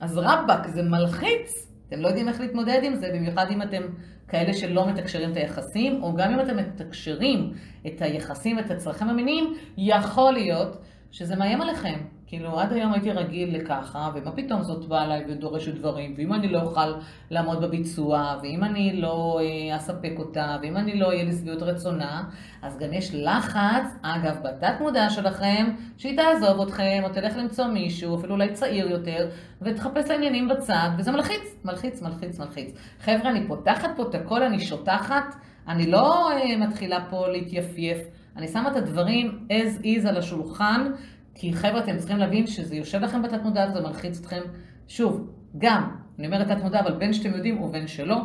אז 0.00 0.18
רבאק, 0.18 0.66
זה 0.66 0.82
מלחיץ. 0.82 1.68
אתם 1.88 2.00
לא 2.00 2.08
יודעים 2.08 2.28
איך 2.28 2.40
להתמודד 2.40 2.80
עם 2.82 2.94
זה, 2.94 3.10
במיוחד 3.14 3.46
אם 3.50 3.62
אתם 3.62 3.82
כאלה 4.28 4.52
שלא 4.52 4.88
מתקשרים 4.88 5.32
את 5.32 5.36
היחסים, 5.36 6.02
או 6.02 6.14
גם 6.14 6.32
אם 6.32 6.40
אתם 6.40 6.56
מתקשרים 6.56 7.52
את 7.86 8.02
היחסים 8.02 8.56
ואת 8.56 8.70
הצרכים 8.70 9.08
המיניים, 9.08 9.54
יכול 9.78 10.32
להיות 10.32 10.76
שזה 11.10 11.36
מאיים 11.36 11.60
עליכם. 11.60 11.98
כאילו, 12.32 12.60
עד 12.60 12.72
היום 12.72 12.92
הייתי 12.92 13.10
רגיל 13.10 13.56
לככה, 13.56 14.10
ומה 14.14 14.32
פתאום 14.32 14.62
זאת 14.62 14.88
באה 14.88 15.04
אליי 15.04 15.24
ודורשת 15.28 15.74
דברים, 15.74 16.14
ואם 16.16 16.32
אני 16.32 16.48
לא 16.48 16.60
אוכל 16.60 16.92
לעמוד 17.30 17.60
בביצוע, 17.60 18.38
ואם 18.42 18.64
אני 18.64 19.00
לא 19.00 19.40
אה, 19.42 19.76
אספק 19.76 20.12
אותה, 20.18 20.56
ואם 20.62 20.76
אני 20.76 21.00
לא 21.00 21.06
אהיה 21.06 21.24
לשביעות 21.24 21.62
רצונה, 21.62 22.22
אז 22.62 22.78
גם 22.78 22.92
יש 22.92 23.14
לחץ, 23.14 23.96
אגב, 24.02 24.36
בתת 24.42 24.80
מודע 24.80 25.10
שלכם, 25.10 25.66
שהיא 25.98 26.16
תעזוב 26.16 26.60
אתכם, 26.60 27.00
או 27.04 27.08
תלך 27.08 27.36
למצוא 27.36 27.66
מישהו, 27.66 28.18
אפילו 28.18 28.34
אולי 28.34 28.52
צעיר 28.52 28.90
יותר, 28.90 29.28
ותחפש 29.62 30.10
לעניינים 30.10 30.48
בצד, 30.48 30.88
וזה 30.98 31.12
מלחיץ, 31.12 31.56
מלחיץ, 31.64 32.02
מלחיץ, 32.02 32.40
מלחיץ. 32.40 32.74
חבר'ה, 33.00 33.30
אני 33.30 33.48
פותחת 33.48 33.90
פה 33.96 34.02
את 34.02 34.14
הכל, 34.14 34.42
אני 34.42 34.60
שוטחת, 34.60 35.34
אני 35.68 35.90
לא 35.90 36.30
אה, 36.30 36.56
מתחילה 36.56 37.04
פה 37.10 37.28
להתייפייף. 37.28 37.98
אני 38.36 38.48
שמה 38.48 38.70
את 38.70 38.76
הדברים 38.76 39.46
as 39.48 39.84
is 39.84 40.08
על 40.08 40.16
השולחן, 40.16 40.92
כי 41.34 41.52
חבר'ה, 41.52 41.78
אתם 41.78 41.98
צריכים 41.98 42.16
להבין 42.16 42.46
שזה 42.46 42.76
יושב 42.76 43.00
לכם 43.00 43.22
בתת 43.22 43.42
מודע 43.42 43.66
וזה 43.70 43.80
מלחיץ 43.80 44.20
אתכם. 44.20 44.40
שוב, 44.88 45.30
גם, 45.58 45.96
אני 46.18 46.26
אומרת 46.26 46.48
תת 46.48 46.62
מודע, 46.62 46.80
אבל 46.80 46.92
בין 46.92 47.12
שאתם 47.12 47.34
יודעים 47.34 47.60
ובין 47.60 47.86
שלא, 47.86 48.16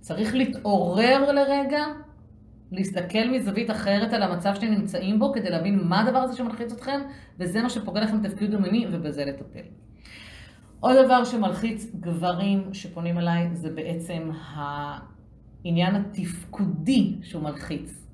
צריך 0.00 0.34
להתעורר 0.34 1.32
לרגע, 1.32 1.84
להסתכל 2.72 3.30
מזווית 3.30 3.70
אחרת 3.70 4.12
על 4.12 4.22
המצב 4.22 4.54
שאתם 4.54 4.66
נמצאים 4.66 5.18
בו, 5.18 5.32
כדי 5.32 5.50
להבין 5.50 5.80
מה 5.84 6.00
הדבר 6.00 6.18
הזה 6.18 6.36
שמלחיץ 6.36 6.72
אתכם, 6.72 7.00
וזה 7.38 7.62
מה 7.62 7.70
שפוגע 7.70 8.00
לכם 8.00 8.28
תפקיד 8.28 8.50
דומיני, 8.50 8.86
ובזה 8.92 9.24
לטפל. 9.24 9.60
עוד 10.80 11.04
דבר 11.04 11.24
שמלחיץ 11.24 11.86
גברים 12.00 12.74
שפונים 12.74 13.18
אליי, 13.18 13.48
זה 13.52 13.70
בעצם 13.70 14.30
העניין 14.54 15.94
התפקודי 15.96 17.16
שהוא 17.22 17.42
מלחיץ. 17.42 18.09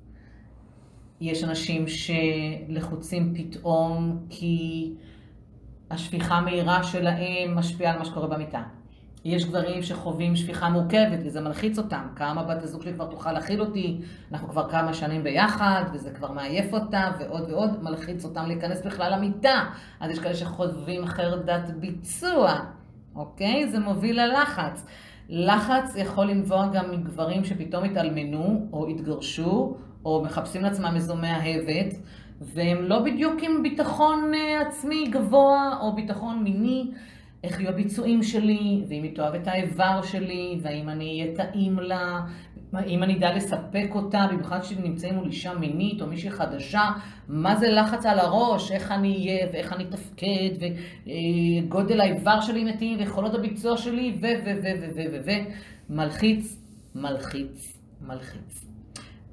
יש 1.21 1.43
אנשים 1.43 1.85
שלחוצים 1.87 3.33
פתאום 3.35 4.25
כי 4.29 4.91
השפיכה 5.91 6.35
המהירה 6.35 6.83
שלהם 6.83 7.55
משפיעה 7.55 7.93
על 7.93 7.99
מה 7.99 8.05
שקורה 8.05 8.27
במיטה. 8.27 8.63
יש 9.25 9.45
גברים 9.45 9.83
שחווים 9.83 10.35
שפיכה 10.35 10.69
מורכבת 10.69 11.19
וזה 11.25 11.41
מלחיץ 11.41 11.77
אותם. 11.77 12.07
כמה 12.15 12.43
בת 12.43 12.63
הזוג 12.63 12.81
שלי 12.81 12.93
כבר 12.93 13.05
תוכל 13.05 13.31
להכיל 13.31 13.61
אותי, 13.61 13.97
אנחנו 14.31 14.49
כבר 14.49 14.69
כמה 14.69 14.93
שנים 14.93 15.23
ביחד 15.23 15.83
וזה 15.93 16.11
כבר 16.11 16.31
מעייף 16.31 16.73
אותה 16.73 17.11
ועוד 17.19 17.49
ועוד 17.49 17.83
מלחיץ 17.83 18.25
אותם 18.25 18.45
להיכנס 18.45 18.85
בכלל 18.85 19.13
למיטה. 19.13 19.65
אז 19.99 20.11
יש 20.11 20.19
כאלה 20.19 20.35
שחווים 20.35 21.05
חרדת 21.05 21.69
ביצוע, 21.69 22.53
אוקיי? 23.15 23.67
זה 23.67 23.79
מוביל 23.79 24.21
ללחץ. 24.21 24.85
לחץ 25.29 25.95
יכול 25.95 26.25
לנבוע 26.25 26.67
גם 26.73 26.91
מגברים 26.91 27.43
שפתאום 27.43 27.83
התאלמנו 27.83 28.69
או 28.73 28.87
התגרשו 28.87 29.77
או 30.05 30.23
מחפשים 30.23 30.61
לעצמם 30.61 30.91
איזו 30.95 31.15
מאהבת 31.15 31.93
והם 32.41 32.83
לא 32.83 32.99
בדיוק 32.99 33.43
עם 33.43 33.63
ביטחון 33.63 34.31
אה, 34.33 34.61
עצמי 34.61 35.07
גבוה 35.07 35.77
או 35.81 35.95
ביטחון 35.95 36.43
מיני. 36.43 36.91
איך 37.43 37.59
יהיו 37.59 37.69
הביצועים 37.69 38.23
שלי, 38.23 38.83
ואם 38.89 39.03
היא 39.03 39.15
תאהב 39.15 39.35
את 39.35 39.47
האיבר 39.47 40.01
שלי, 40.01 40.59
והאם 40.61 40.89
אני 40.89 41.21
אהיה 41.21 41.35
טעים 41.35 41.79
לה, 41.79 42.21
אם 42.87 43.03
אני 43.03 43.17
אדע 43.17 43.35
לספק 43.35 43.89
אותה, 43.95 44.27
במיוחד 44.31 44.59
כשנמצאים 44.61 45.15
מול 45.15 45.27
אישה 45.27 45.53
מינית 45.53 46.01
או 46.01 46.07
מישהי 46.07 46.31
חדשה, 46.31 46.81
מה 47.27 47.55
זה 47.55 47.69
לחץ 47.69 48.05
על 48.05 48.19
הראש, 48.19 48.71
איך 48.71 48.91
אני 48.91 49.15
אהיה 49.15 49.47
ואיך 49.53 49.73
אני 49.73 49.83
אתפקד, 49.83 50.49
וגודל 51.05 52.01
האיבר 52.01 52.41
שלי 52.41 52.63
מתאים, 52.63 52.99
ויכולות 52.99 53.33
הביצוע 53.33 53.77
שלי, 53.77 54.17
ו 54.21 54.25
ו 54.45 54.49
ו 54.63 54.67
ו 54.81 54.87
ו 54.95 55.01
ו 55.11 55.25
ו 55.25 55.31
מלחיץ, 55.89 56.61
מלחיץ, 56.95 57.77
מלחיץ. 58.01 58.65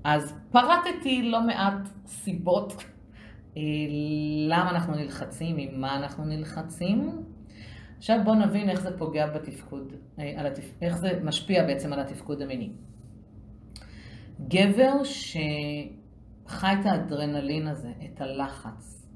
אז 0.04 0.34
פרטתי 0.50 1.22
לא 1.22 1.40
מעט 1.46 1.88
סיבות 2.06 2.84
אה, 3.56 3.62
למה 4.48 4.70
אנחנו 4.70 4.94
נלחצים, 4.94 5.56
ממה 5.56 5.96
אנחנו 5.96 6.24
נלחצים. 6.24 7.10
עכשיו 7.98 8.18
בואו 8.24 8.34
נבין 8.34 8.70
איך 8.70 8.80
זה 8.80 8.98
פוגע 8.98 9.26
בתפקוד, 9.26 9.92
אה. 10.18 10.50
איך 10.82 10.96
זה 10.96 11.20
משפיע 11.24 11.66
בעצם 11.66 11.92
על 11.92 12.00
התפקוד 12.00 12.42
המיני. 12.42 12.70
גבר 14.40 15.04
שחי 15.04 16.72
את 16.80 16.86
האדרנלין 16.86 17.68
הזה, 17.68 17.92
את 18.04 18.20
הלחץ, 18.20 19.08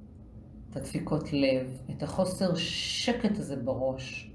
את 0.70 0.76
הדפיקות 0.76 1.32
לב, 1.32 1.82
את 1.90 2.02
החוסר 2.02 2.54
שקט 2.54 3.38
הזה 3.38 3.56
בראש, 3.56 4.30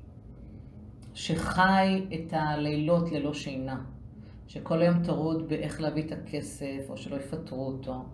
שחי 1.13 2.05
את 2.13 2.33
הלילות 2.33 3.11
ללא 3.11 3.33
שינה, 3.33 3.81
שכל 4.47 4.81
היום 4.81 5.03
טרוד 5.03 5.49
באיך 5.49 5.81
להביא 5.81 6.03
את 6.03 6.11
הכסף, 6.11 6.85
או 6.89 6.97
שלא 6.97 7.15
יפטרו 7.15 7.67
אותו, 7.67 8.05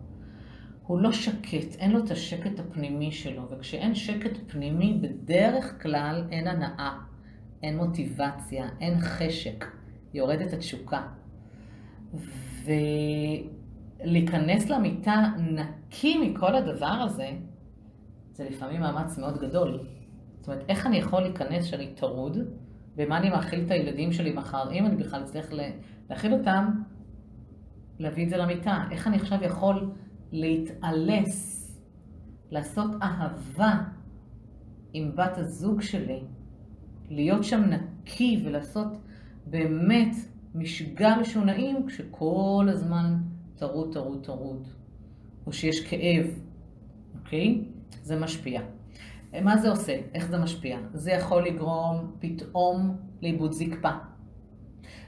הוא 0.87 0.99
לא 0.99 1.11
שקט, 1.11 1.75
אין 1.79 1.91
לו 1.91 2.03
את 2.05 2.11
השקט 2.11 2.59
הפנימי 2.59 3.11
שלו, 3.11 3.49
וכשאין 3.49 3.95
שקט 3.95 4.37
פנימי, 4.47 4.99
בדרך 5.01 5.83
כלל 5.83 6.27
אין 6.31 6.47
הנאה, 6.47 6.99
אין 7.63 7.77
מוטיבציה, 7.77 8.69
אין 8.79 8.99
חשק, 8.99 9.65
יורדת 10.13 10.53
התשוקה. 10.53 11.07
ולהיכנס 14.03 14.69
למיטה 14.69 15.23
נקי 15.37 16.17
מכל 16.17 16.55
הדבר 16.55 16.85
הזה, 16.85 17.29
זה 18.31 18.49
לפעמים 18.49 18.81
מאמץ 18.81 19.17
מאוד 19.17 19.37
גדול. 19.37 19.79
זאת 20.39 20.47
אומרת, 20.47 20.65
איך 20.69 20.87
אני 20.87 20.97
יכול 20.97 21.21
להיכנס 21.21 21.65
שאני 21.65 21.87
טרוד, 21.95 22.37
ומה 22.97 23.17
אני 23.17 23.29
מאכיל 23.29 23.65
את 23.65 23.71
הילדים 23.71 24.11
שלי 24.11 24.33
מחר, 24.33 24.71
אם 24.71 24.85
אני 24.85 24.95
בכלל 24.95 25.23
אצליח 25.23 25.49
להאכיל 26.09 26.33
אותם, 26.33 26.65
להביא 27.99 28.23
את 28.23 28.29
זה 28.29 28.37
למיטה. 28.37 28.83
איך 28.91 29.07
אני 29.07 29.17
עכשיו 29.17 29.43
יכול 29.43 29.91
להתעלס, 30.31 31.55
לעשות 32.51 32.91
אהבה 33.01 33.79
עם 34.93 35.15
בת 35.15 35.37
הזוג 35.37 35.81
שלי, 35.81 36.19
להיות 37.09 37.43
שם 37.43 37.61
נקי 37.61 38.43
ולעשות 38.45 38.87
באמת 39.45 40.15
משגע 40.55 41.15
משונאים 41.21 41.87
כשכל 41.87 42.67
הזמן 42.71 43.17
טרוד, 43.55 43.93
טרוד, 43.93 44.23
טרוד, 44.23 44.67
או 45.45 45.53
שיש 45.53 45.87
כאב, 45.87 46.25
אוקיי? 47.19 47.61
זה 48.03 48.19
משפיע. 48.19 48.61
מה 49.43 49.57
זה 49.57 49.69
עושה? 49.69 49.99
איך 50.13 50.29
זה 50.29 50.37
משפיע? 50.37 50.79
זה 50.93 51.11
יכול 51.11 51.45
לגרום 51.47 52.11
פתאום 52.19 52.97
לאיבוד 53.21 53.51
זקפה. 53.51 53.91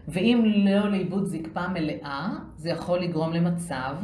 ואם 0.08 0.44
לא 0.46 0.90
לאיבוד 0.90 1.26
זקפה 1.26 1.68
מלאה, 1.68 2.30
זה 2.58 2.70
יכול 2.70 3.00
לגרום 3.00 3.34
למצב 3.34 3.96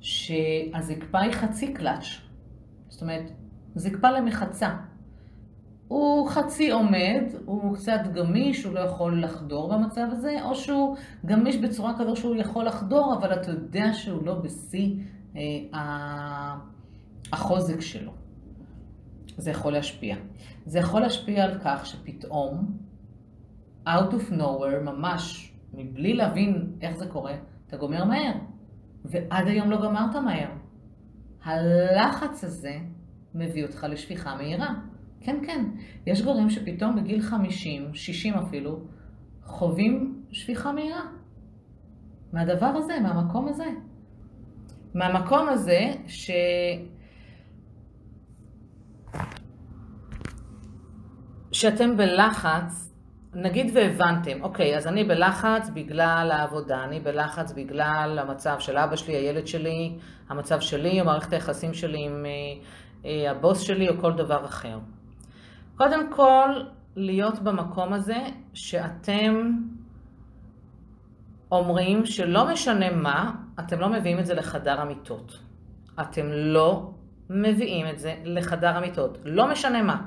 שהזקפה 0.00 1.20
היא 1.20 1.32
חצי 1.32 1.72
קלאץ', 1.72 2.06
זאת 2.88 3.02
אומרת, 3.02 3.30
זקפה 3.74 4.10
למחצה. 4.10 4.76
הוא 5.90 6.28
חצי 6.28 6.70
עומד, 6.70 7.22
הוא 7.44 7.74
קצת 7.76 8.00
גמיש, 8.14 8.64
הוא 8.64 8.74
לא 8.74 8.80
יכול 8.80 9.22
לחדור 9.22 9.74
במצב 9.74 10.06
הזה, 10.10 10.36
או 10.44 10.54
שהוא 10.54 10.96
גמיש 11.26 11.56
בצורה 11.56 11.98
כזו 11.98 12.16
שהוא 12.16 12.36
יכול 12.36 12.64
לחדור, 12.64 13.14
אבל 13.18 13.32
אתה 13.32 13.50
יודע 13.50 13.92
שהוא 13.92 14.26
לא 14.26 14.34
בשיא 14.34 14.96
אה, 15.36 16.54
החוזק 17.32 17.80
שלו. 17.80 18.12
זה 19.36 19.50
יכול 19.50 19.72
להשפיע. 19.72 20.16
זה 20.66 20.78
יכול 20.78 21.00
להשפיע 21.00 21.44
על 21.44 21.58
כך 21.64 21.86
שפתאום, 21.86 22.78
out 23.86 24.12
of 24.12 24.32
nowhere, 24.32 24.80
ממש, 24.84 25.52
מבלי 25.74 26.14
להבין 26.14 26.72
איך 26.80 26.96
זה 26.96 27.06
קורה, 27.06 27.34
אתה 27.66 27.76
גומר 27.76 28.04
מהר. 28.04 28.34
ועד 29.04 29.46
היום 29.46 29.70
לא 29.70 29.82
גמרת 29.82 30.16
מהר. 30.16 30.50
הלחץ 31.44 32.44
הזה 32.44 32.78
מביא 33.34 33.64
אותך 33.64 33.86
לשפיכה 33.90 34.36
מהירה. 34.36 34.74
כן, 35.20 35.36
כן. 35.46 35.64
יש 36.06 36.22
גברים 36.22 36.50
שפתאום 36.50 36.96
בגיל 36.96 37.22
50, 37.22 37.94
60 37.94 38.34
אפילו, 38.34 38.80
חווים 39.44 40.22
שפיכה 40.30 40.72
מהירה. 40.72 41.02
מהדבר 42.32 42.66
הזה, 42.66 43.00
מהמקום 43.00 43.48
הזה. 43.48 43.66
מהמקום 44.94 45.48
הזה 45.48 45.92
ש... 46.06 46.30
שאתם 51.52 51.96
בלחץ 51.96 52.92
נגיד 53.34 53.70
והבנתם, 53.74 54.42
אוקיי, 54.42 54.76
אז 54.76 54.86
אני 54.86 55.04
בלחץ 55.04 55.70
בגלל 55.74 56.30
העבודה, 56.32 56.84
אני 56.84 57.00
בלחץ 57.00 57.52
בגלל 57.52 58.18
המצב 58.18 58.56
של 58.58 58.76
אבא 58.76 58.96
שלי, 58.96 59.16
הילד 59.16 59.46
שלי, 59.46 59.92
המצב 60.28 60.60
שלי, 60.60 61.00
או 61.00 61.06
מערכת 61.06 61.32
היחסים 61.32 61.74
שלי 61.74 62.04
עם 62.04 62.26
אה, 62.26 62.30
אה, 63.04 63.30
הבוס 63.30 63.60
שלי, 63.60 63.88
או 63.88 63.98
כל 64.00 64.12
דבר 64.12 64.44
אחר. 64.44 64.78
קודם 65.80 66.12
כל, 66.12 66.50
להיות 66.96 67.38
במקום 67.38 67.92
הזה 67.92 68.18
שאתם 68.54 69.52
אומרים 71.52 72.06
שלא 72.06 72.52
משנה 72.52 72.90
מה, 72.90 73.34
אתם 73.60 73.80
לא 73.80 73.88
מביאים 73.88 74.18
את 74.18 74.26
זה 74.26 74.34
לחדר 74.34 74.80
המיטות. 74.80 75.38
אתם 76.00 76.26
לא 76.32 76.90
מביאים 77.30 77.86
את 77.86 77.98
זה 77.98 78.14
לחדר 78.24 78.76
המיטות. 78.76 79.18
לא 79.24 79.50
משנה 79.50 79.82
מה. 79.82 80.06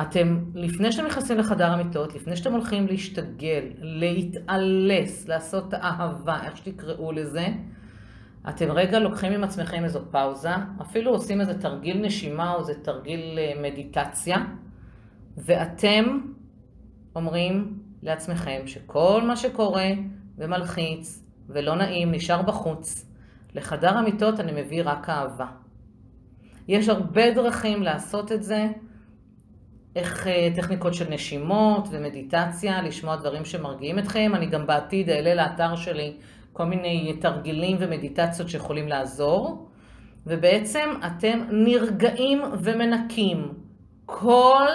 אתם, 0.00 0.44
לפני 0.54 0.92
שאתם 0.92 1.06
נכנסים 1.06 1.38
לחדר 1.38 1.66
המיטות, 1.66 2.14
לפני 2.14 2.36
שאתם 2.36 2.52
הולכים 2.52 2.86
להשתגל, 2.86 3.64
להתעלס, 3.78 5.28
לעשות 5.28 5.74
אהבה, 5.74 6.44
איך 6.44 6.56
שתקראו 6.56 7.12
לזה, 7.12 7.46
אתם 8.48 8.70
רגע 8.70 8.98
לוקחים 8.98 9.32
עם 9.32 9.44
עצמכם 9.44 9.84
איזו 9.84 10.00
פאוזה, 10.10 10.50
אפילו 10.82 11.10
עושים 11.10 11.40
איזה 11.40 11.60
תרגיל 11.60 12.06
נשימה 12.06 12.54
או 12.54 12.58
איזה 12.60 12.74
תרגיל 12.82 13.38
אה, 13.38 13.52
מדיטציה, 13.62 14.36
ואתם 15.36 16.20
אומרים 17.16 17.78
לעצמכם 18.02 18.62
שכל 18.66 19.22
מה 19.26 19.36
שקורה 19.36 19.90
ומלחיץ 20.38 21.24
ולא 21.48 21.74
נעים 21.74 22.12
נשאר 22.12 22.42
בחוץ. 22.42 23.08
לחדר 23.54 23.98
המיטות 23.98 24.40
אני 24.40 24.62
מביא 24.62 24.82
רק 24.84 25.10
אהבה. 25.10 25.46
יש 26.68 26.88
הרבה 26.88 27.34
דרכים 27.34 27.82
לעשות 27.82 28.32
את 28.32 28.42
זה. 28.42 28.68
איך 29.96 30.26
אה, 30.26 30.48
טכניקות 30.56 30.94
של 30.94 31.10
נשימות 31.10 31.88
ומדיטציה, 31.90 32.82
לשמוע 32.82 33.16
דברים 33.16 33.44
שמרגיעים 33.44 33.98
אתכם. 33.98 34.32
אני 34.34 34.46
גם 34.46 34.66
בעתיד 34.66 35.10
אעלה 35.10 35.34
לאתר 35.34 35.76
שלי 35.76 36.16
כל 36.52 36.64
מיני 36.64 37.16
תרגילים 37.20 37.76
ומדיטציות 37.80 38.48
שיכולים 38.48 38.88
לעזור. 38.88 39.68
ובעצם 40.26 40.90
אתם 41.06 41.40
נרגעים 41.50 42.42
ומנקים 42.62 43.54
כל 44.06 44.68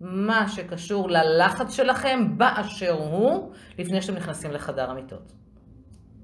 מה 0.00 0.48
שקשור 0.48 1.10
ללחץ 1.10 1.74
שלכם 1.76 2.38
באשר 2.38 2.92
הוא, 2.92 3.52
לפני 3.78 4.02
שאתם 4.02 4.16
נכנסים 4.16 4.52
לחדר 4.52 4.90
המיטות. 4.90 5.32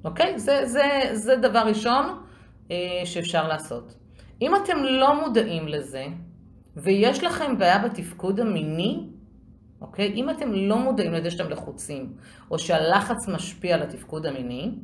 אוקיי? 0.05 0.38
זה, 0.38 0.66
זה, 0.66 0.83
זה 1.12 1.37
דבר 1.37 1.62
ראשון 1.66 2.22
אה, 2.70 2.76
שאפשר 3.05 3.48
לעשות. 3.48 3.94
אם 4.42 4.57
אתם 4.57 4.76
לא 4.85 5.20
מודעים 5.20 5.68
לזה, 5.68 6.07
ויש 6.76 7.24
לכם 7.24 7.59
בעיה 7.59 7.78
בתפקוד 7.78 8.40
המיני, 8.40 9.07
אוקיי? 9.82 10.12
אם 10.12 10.30
אתם 10.30 10.52
לא 10.52 10.78
מודעים 10.78 11.12
לזה 11.12 11.30
שאתם 11.30 11.50
לחוצים, 11.50 12.12
או 12.50 12.58
שהלחץ 12.58 13.28
משפיע 13.28 13.74
על 13.74 13.82
התפקוד 13.82 14.26
המיני, 14.26 14.74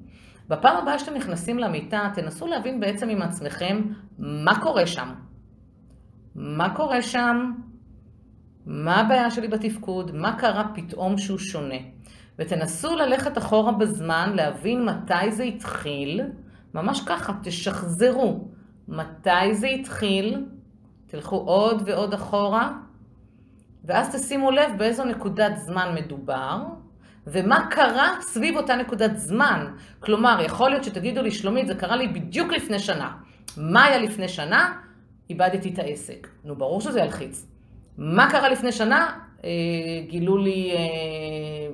בפעם 0.49 0.77
הבאה 0.77 0.99
שאתם 0.99 1.15
נכנסים 1.15 1.59
למיטה, 1.59 2.11
תנסו 2.15 2.47
להבין 2.47 2.81
בעצם 2.81 3.09
עם 3.09 3.23
עצמכם 3.23 3.83
מה 4.19 4.61
קורה 4.61 4.87
שם. 4.87 5.09
מה 6.35 6.75
קורה 6.75 7.03
שם? 7.03 7.53
מה 8.67 9.01
הבעיה 9.01 9.31
שלי 9.31 9.49
בתפקוד? 9.49 10.15
מה 10.15 10.39
קרה 10.39 10.65
פתאום 10.75 11.19
שהוא 11.19 11.39
שונה? 11.39 11.77
ותנסו 12.39 12.97
ללכת 12.97 13.39
אחורה 13.39 13.73
בזמן, 13.73 14.33
להבין 14.35 14.85
מתי 14.85 15.33
זה 15.33 15.43
התחיל, 15.43 16.21
ממש 16.75 17.01
ככה, 17.07 17.33
תשחזרו. 17.43 18.49
מתי 18.89 19.55
זה 19.55 19.67
התחיל? 19.67 20.45
תלכו 21.07 21.37
עוד 21.37 21.83
ועוד 21.87 22.15
אחורה, 22.15 22.73
ואז 23.89 24.17
תשימו 24.17 24.51
לב 24.51 24.71
באיזו 24.77 25.05
נקודת 25.05 25.57
זמן 25.57 25.95
מדובר, 25.95 26.57
ומה 27.27 27.67
קרה 27.71 28.09
סביב 28.21 28.57
אותה 28.57 28.77
נקודת 28.77 29.17
זמן. 29.17 29.67
כלומר, 30.01 30.39
יכול 30.45 30.71
להיות 30.71 30.85
שתגידו 30.85 31.23
לי, 31.23 31.31
שלומית, 31.31 31.67
זה 31.67 31.75
קרה 31.75 31.97
לי 31.97 32.09
בדיוק 32.09 32.53
לפני 32.53 32.79
שנה. 32.79 33.11
מה 33.57 33.85
היה 33.85 33.99
לפני 33.99 34.29
שנה? 34.29 34.73
איבדתי 35.31 35.69
את 35.75 35.79
העסק. 35.79 36.29
נו, 36.45 36.57
ברור 36.57 36.81
שזה 36.81 37.01
ילחיץ. 37.01 37.47
מה 37.99 38.31
קרה 38.31 38.49
לפני 38.49 38.73
שנה? 38.73 39.13
אה, 39.45 39.51
גילו 40.09 40.37
לי 40.37 40.71
אה, 40.73 40.79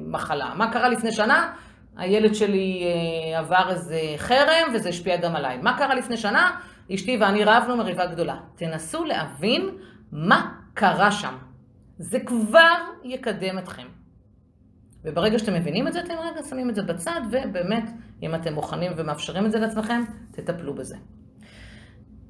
מחלה. 0.07 0.53
מה 0.57 0.72
קרה 0.72 0.88
לפני 0.88 1.12
שנה? 1.12 1.53
הילד 1.96 2.35
שלי 2.35 2.85
אה, 2.85 3.38
עבר 3.38 3.70
איזה 3.70 4.00
חרם 4.16 4.74
וזה 4.74 4.88
השפיע 4.88 5.16
גם 5.16 5.37
עליי. 5.37 5.59
מה 5.62 5.79
קרה 5.79 5.94
לפני 5.94 6.16
שנה? 6.16 6.50
אשתי 6.94 7.16
ואני 7.20 7.44
רבנו 7.44 7.77
מריבה 7.77 8.07
גדולה. 8.07 8.37
תנסו 8.57 9.05
להבין 9.05 9.68
מה 10.12 10.53
קרה 10.74 11.12
שם. 11.12 11.35
זה 11.98 12.20
כבר 12.20 12.76
יקדם 13.04 13.59
אתכם. 13.59 13.87
וברגע 15.04 15.38
שאתם 15.38 15.54
מבינים 15.54 15.88
את 15.88 15.92
זה, 15.92 16.00
אתם 16.00 16.14
רגע 16.14 16.42
שמים 16.42 16.70
את 16.70 16.74
זה 16.74 16.83
בצד, 16.83 17.20
ובאמת, 17.30 17.85
אם 18.22 18.35
אתם 18.35 18.54
מוכנים 18.54 18.92
ומאפשרים 18.96 19.46
את 19.46 19.52
זה 19.52 19.59
לעצמכם, 19.59 20.02
תטפלו 20.30 20.74
בזה. 20.74 20.96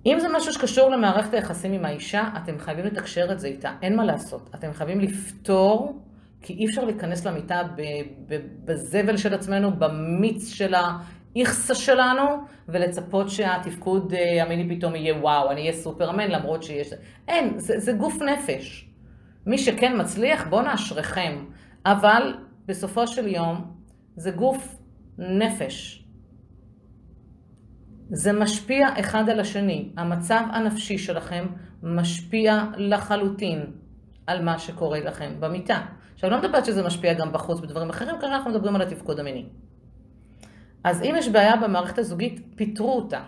אם 0.06 0.18
זה 0.20 0.28
משהו 0.36 0.52
שקשור 0.52 0.90
למערכת 0.90 1.34
היחסים 1.34 1.72
עם 1.72 1.84
האישה, 1.84 2.28
אתם 2.42 2.58
חייבים 2.58 2.84
לתקשר 2.84 3.32
את 3.32 3.40
זה 3.40 3.48
איתה, 3.48 3.72
אין 3.82 3.96
מה 3.96 4.04
לעשות. 4.04 4.50
אתם 4.54 4.72
חייבים 4.72 5.00
לפתור, 5.00 6.02
כי 6.42 6.52
אי 6.52 6.66
אפשר 6.66 6.84
להיכנס 6.84 7.26
למיטה 7.26 7.62
בזבל 8.64 9.16
של 9.16 9.34
עצמנו, 9.34 9.70
במיץ 9.78 10.48
של 10.48 10.74
האיכסה 10.74 11.74
שלנו, 11.74 12.24
ולצפות 12.68 13.30
שהתפקוד 13.30 14.14
אה, 14.14 14.42
המיני 14.42 14.76
פתאום 14.76 14.96
יהיה 14.96 15.14
וואו, 15.14 15.50
אני 15.50 15.60
אהיה 15.60 15.72
סופרמן, 15.72 16.30
למרות 16.30 16.62
שיש... 16.62 16.90
אין, 17.28 17.58
זה, 17.58 17.78
זה 17.78 17.92
גוף 17.92 18.22
נפש. 18.22 18.93
מי 19.46 19.58
שכן 19.58 20.00
מצליח, 20.00 20.46
בואו 20.48 20.62
נאשריכם. 20.62 21.44
אבל 21.86 22.34
בסופו 22.66 23.06
של 23.06 23.28
יום, 23.28 23.74
זה 24.16 24.30
גוף 24.30 24.76
נפש. 25.18 26.04
זה 28.10 28.32
משפיע 28.32 28.88
אחד 29.00 29.28
על 29.28 29.40
השני. 29.40 29.92
המצב 29.96 30.40
הנפשי 30.52 30.98
שלכם 30.98 31.46
משפיע 31.82 32.64
לחלוטין 32.76 33.66
על 34.26 34.44
מה 34.44 34.58
שקורה 34.58 35.00
לכם 35.00 35.32
במיטה. 35.40 35.80
עכשיו, 36.14 36.30
לא 36.30 36.38
מדברת 36.38 36.64
שזה 36.64 36.82
משפיע 36.82 37.14
גם 37.14 37.32
בחוץ 37.32 37.60
בדברים 37.60 37.90
אחרים, 37.90 38.18
כרגע 38.20 38.34
אנחנו 38.34 38.50
מדברים 38.50 38.76
על 38.76 38.82
התפקוד 38.82 39.20
המיני. 39.20 39.46
אז 40.84 41.02
אם 41.02 41.14
יש 41.18 41.28
בעיה 41.28 41.56
במערכת 41.56 41.98
הזוגית, 41.98 42.40
פיתרו 42.56 42.96
אותה. 42.96 43.22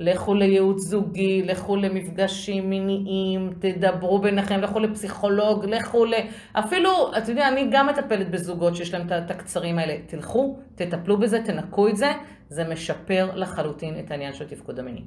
לכו 0.00 0.34
לייעוץ 0.34 0.82
זוגי, 0.82 1.42
לכו 1.42 1.76
למפגשים 1.76 2.70
מיניים, 2.70 3.50
תדברו 3.58 4.18
ביניכם, 4.18 4.60
לכו 4.60 4.80
לפסיכולוג, 4.80 5.64
לכו 5.64 6.04
ל... 6.04 6.14
אפילו, 6.52 6.90
אתה 7.18 7.30
יודע, 7.30 7.48
אני 7.48 7.68
גם 7.72 7.86
מטפלת 7.86 8.30
בזוגות 8.30 8.76
שיש 8.76 8.94
להם 8.94 9.06
את 9.06 9.30
הקצרים 9.30 9.78
האלה. 9.78 9.94
תלכו, 10.06 10.58
תטפלו 10.74 11.18
בזה, 11.18 11.38
תנקו 11.44 11.88
את 11.88 11.96
זה, 11.96 12.12
זה 12.48 12.64
משפר 12.68 13.30
לחלוטין 13.34 13.98
את 13.98 14.10
העניין 14.10 14.32
של 14.32 14.48
תפקוד 14.48 14.78
המיני. 14.78 15.04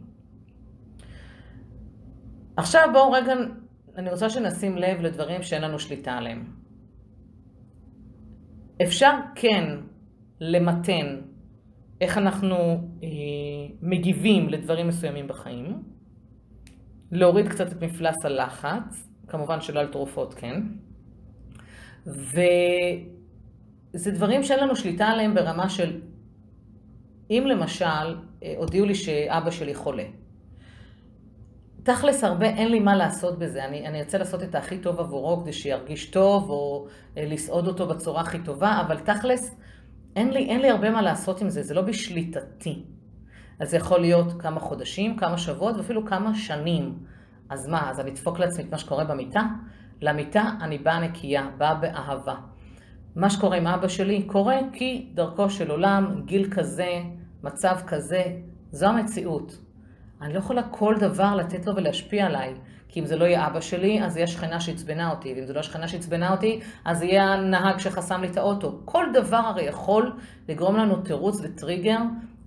עכשיו 2.58 2.90
בואו 2.94 3.12
רגע, 3.12 3.34
אני 3.98 4.10
רוצה 4.10 4.30
שנשים 4.30 4.78
לב 4.78 5.02
לדברים 5.02 5.42
שאין 5.42 5.62
לנו 5.62 5.80
שליטה 5.80 6.12
עליהם. 6.12 6.46
אפשר 8.82 9.12
כן 9.36 9.64
למתן 10.42 11.22
איך 12.04 12.18
אנחנו 12.18 12.56
אה, 13.04 13.08
מגיבים 13.82 14.50
לדברים 14.50 14.88
מסוימים 14.88 15.28
בחיים, 15.28 15.84
להוריד 17.12 17.48
קצת 17.48 17.72
את 17.72 17.84
מפלס 17.84 18.26
הלחץ, 18.26 19.10
כמובן 19.28 19.62
שלא 19.62 19.80
על 19.80 19.88
תרופות, 19.88 20.34
כן, 20.34 20.62
וזה 22.06 22.42
דברים 24.12 24.44
שאין 24.44 24.60
לנו 24.60 24.76
שליטה 24.76 25.08
עליהם 25.08 25.34
ברמה 25.34 25.70
של, 25.70 26.02
אם 27.30 27.44
למשל 27.48 27.86
אה, 28.44 28.54
הודיעו 28.58 28.86
לי 28.86 28.96
שאבא 28.96 29.52
שלי 29.52 29.76
חולה, 29.76 30.06
תכלס 31.84 32.24
הרבה, 32.24 32.46
אין 32.46 32.72
לי 32.72 32.80
מה 32.80 32.96
לעשות 32.96 33.40
בזה. 33.40 33.66
אני, 33.66 33.88
אני 33.88 34.00
ארצה 34.00 34.18
לעשות 34.18 34.44
את 34.44 34.56
הכי 34.56 34.78
טוב 34.78 35.00
עבורו 35.00 35.42
כדי 35.42 35.54
שירגיש 35.54 36.06
טוב, 36.06 36.50
או 36.50 36.88
אה, 37.18 37.26
לסעוד 37.26 37.68
אותו 37.68 37.88
בצורה 37.88 38.22
הכי 38.22 38.40
טובה, 38.40 38.82
אבל 38.88 38.98
תכלס, 38.98 39.56
אין 40.16 40.32
לי, 40.32 40.50
אין 40.50 40.62
לי 40.62 40.70
הרבה 40.70 40.90
מה 40.90 41.02
לעשות 41.02 41.42
עם 41.42 41.50
זה, 41.50 41.64
זה 41.64 41.74
לא 41.74 41.82
בשליטתי. 41.82 42.84
אז 43.60 43.70
זה 43.70 43.78
יכול 43.78 44.00
להיות 44.00 44.42
כמה 44.42 44.60
חודשים, 44.60 45.18
כמה 45.18 45.38
שבועות 45.38 45.76
ואפילו 45.78 46.06
כמה 46.06 46.36
שנים. 46.36 47.00
אז 47.50 47.68
מה, 47.68 47.90
אז 47.90 48.00
אני 48.00 48.12
אדפוק 48.12 48.40
לעצמי 48.40 48.64
את 48.64 48.72
מה 48.72 48.78
שקורה 48.78 49.04
במיטה? 49.04 49.44
למיטה 50.02 50.44
אני 50.62 50.78
באה 50.78 51.00
נקייה, 51.00 51.50
באה 51.58 51.76
באהבה. 51.76 52.36
מה 53.16 53.30
שקורה 53.30 53.58
עם 53.58 53.68
אבא 53.68 53.88
שלי 53.88 54.24
קורה 54.24 54.58
כי 54.74 55.12
דרכו 55.14 55.50
של 55.50 55.72
עולם, 55.72 56.22
גיל 56.26 56.52
כזה, 56.52 57.02
מצב 57.44 57.76
כזה, 57.88 58.24
זו 58.72 58.86
המציאות. 58.86 59.58
אני 60.22 60.34
לא 60.34 60.40
יכולה 60.40 60.64
כל 60.64 60.96
דבר 61.00 61.36
לתת 61.36 61.66
לו 61.66 61.76
ולהשפיע 61.76 62.26
עליי. 62.26 62.54
כי 62.94 63.00
אם 63.00 63.06
זה 63.06 63.16
לא 63.16 63.26
יהיה 63.26 63.48
אבא 63.48 63.62
שלי, 63.62 64.04
אז 64.04 64.18
יהיה 64.18 64.28
שכנה 64.28 64.60
שעצבנה 64.60 65.10
אותי, 65.10 65.34
ואם 65.34 65.46
זה 65.46 65.54
לא 65.54 65.60
השכנה 65.60 65.88
שעצבנה 65.88 66.32
אותי, 66.32 66.60
אז 66.86 67.02
יהיה 67.02 67.24
הנהג 67.24 67.78
שחסם 67.78 68.22
לי 68.22 68.28
את 68.28 68.38
האוטו. 68.38 68.82
כל 68.86 69.06
דבר 69.14 69.38
הרי 69.38 69.64
יכול 69.64 70.12
לגרום 70.50 70.78
לנו 70.78 70.96
תירוץ 70.96 71.40
וטריגר 71.44 71.98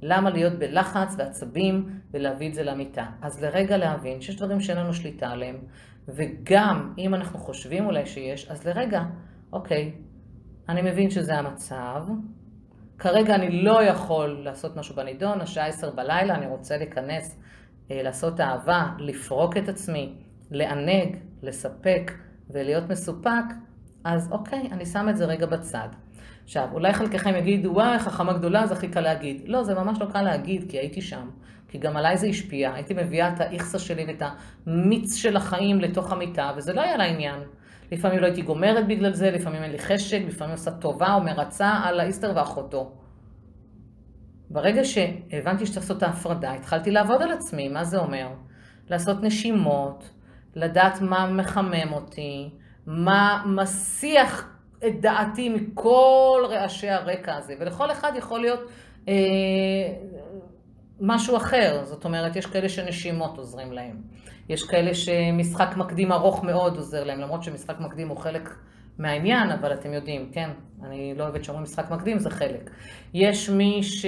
למה 0.03 0.31
להיות 0.31 0.53
בלחץ 0.53 1.15
ועצבים 1.19 1.89
ולהביא 2.11 2.49
את 2.49 2.55
זה 2.55 2.63
למיטה. 2.63 3.07
אז 3.23 3.43
לרגע 3.43 3.77
להבין 3.77 4.21
שיש 4.21 4.37
דברים 4.37 4.61
שאין 4.61 4.79
לנו 4.79 4.95
שליטה 4.95 5.29
עליהם, 5.29 5.57
וגם 6.09 6.93
אם 6.99 7.15
אנחנו 7.15 7.39
חושבים 7.39 7.87
אולי 7.87 8.07
שיש, 8.07 8.51
אז 8.51 8.67
לרגע, 8.67 9.03
אוקיי, 9.53 9.93
אני 10.69 10.83
מבין 10.83 11.11
שזה 11.11 11.35
המצב, 11.35 12.05
כרגע 12.99 13.35
אני 13.35 13.63
לא 13.63 13.83
יכול 13.83 14.41
לעשות 14.45 14.77
משהו 14.77 14.97
בנידון, 14.97 15.41
השעה 15.41 15.67
עשר 15.67 15.91
בלילה, 15.91 16.35
אני 16.35 16.47
רוצה 16.47 16.77
להיכנס, 16.77 17.39
אה, 17.91 18.03
לעשות 18.03 18.41
אהבה, 18.41 18.87
לפרוק 18.99 19.57
את 19.57 19.69
עצמי, 19.69 20.26
לענג, 20.51 21.17
לספק 21.43 22.13
ולהיות 22.51 22.91
מסופק, 22.91 23.45
אז 24.05 24.33
אוקיי, 24.33 24.69
אני 24.73 24.87
שם 24.87 25.09
את 25.09 25.17
זה 25.17 25.25
רגע 25.25 25.47
בצד. 25.47 25.89
עכשיו, 26.45 26.69
אולי 26.73 26.93
חלקכם 26.93 27.37
יגידו, 27.37 27.71
וואי, 27.73 27.99
חכמה 27.99 28.33
גדולה, 28.33 28.67
זה 28.67 28.75
הכי 28.75 28.89
קל 28.89 29.01
להגיד. 29.01 29.43
לא, 29.47 29.63
זה 29.63 29.75
ממש 29.75 30.01
לא 30.01 30.07
קל 30.13 30.23
להגיד, 30.23 30.71
כי 30.71 30.79
הייתי 30.79 31.01
שם. 31.01 31.29
כי 31.69 31.79
גם 31.79 31.97
עליי 31.97 32.17
זה 32.17 32.27
השפיע. 32.27 32.75
הייתי 32.75 32.95
מביאה 32.95 33.29
את 33.29 33.41
האיכסה 33.41 33.79
שלי 33.79 34.05
ואת 34.09 34.23
המיץ 34.67 35.15
של 35.15 35.37
החיים 35.37 35.81
לתוך 35.81 36.13
המיטה, 36.13 36.53
וזה 36.57 36.73
לא 36.73 36.81
היה 36.81 36.97
לעניין. 36.97 37.41
לפעמים 37.93 38.19
לא 38.19 38.27
הייתי 38.27 38.43
גומרת 38.43 38.87
בגלל 38.87 39.13
זה, 39.13 39.31
לפעמים 39.31 39.63
אין 39.63 39.71
לי 39.71 39.79
חשק, 39.79 40.21
לפעמים 40.27 40.53
עושה 40.53 40.71
טובה 40.71 41.15
או 41.15 41.21
מרצה 41.21 41.71
על 41.85 42.01
האיסטר 42.01 42.33
ואחותו. 42.37 42.93
ברגע 44.51 44.85
שהבנתי 44.85 45.67
שצריך 45.67 45.85
לעשות 45.85 45.99
את 45.99 46.03
ההפרדה, 46.03 46.53
התחלתי 46.53 46.91
לעבוד 46.91 47.23
על 47.23 47.33
עצמי, 47.33 47.69
מה 47.69 47.85
זה 47.85 47.99
אומר? 47.99 48.29
לעשות 48.91 49.23
נשימות, 49.23 50.11
לדעת 50.57 51.01
מה 51.01 51.27
מחמם 51.27 51.93
אותי, 51.93 52.51
מה 52.87 53.43
מסיח 53.47 54.49
את 54.87 55.01
דעתי 55.01 55.49
מכל 55.49 56.45
רעשי 56.49 56.89
הרקע 56.89 57.37
הזה, 57.37 57.55
ולכל 57.61 57.91
אחד 57.91 58.13
יכול 58.17 58.41
להיות 58.41 58.61
אה, 59.09 59.15
משהו 61.01 61.37
אחר, 61.37 61.81
זאת 61.85 62.05
אומרת, 62.05 62.37
יש 62.37 62.47
כאלה 62.47 62.69
שנשימות 62.69 63.39
עוזרים 63.39 63.73
להם, 63.73 63.97
יש 64.49 64.63
כאלה 64.63 64.95
שמשחק 64.95 65.77
מקדים 65.77 66.13
ארוך 66.13 66.45
מאוד 66.45 66.77
עוזר 66.77 67.05
להם, 67.05 67.21
למרות 67.21 67.43
שמשחק 67.43 67.81
מקדים 67.81 68.09
הוא 68.09 68.17
חלק 68.17 68.51
מהעניין, 68.99 69.51
אבל 69.51 69.73
אתם 69.73 69.93
יודעים, 69.93 70.31
כן, 70.33 70.51
אני 70.85 71.15
לא 71.17 71.23
אוהבת 71.23 71.45
שאומרים 71.45 71.63
משחק 71.63 71.91
מקדים, 71.91 72.19
זה 72.19 72.31
חלק. 72.31 72.71
יש 73.15 73.51
מי 73.51 73.83
ש... 73.83 74.07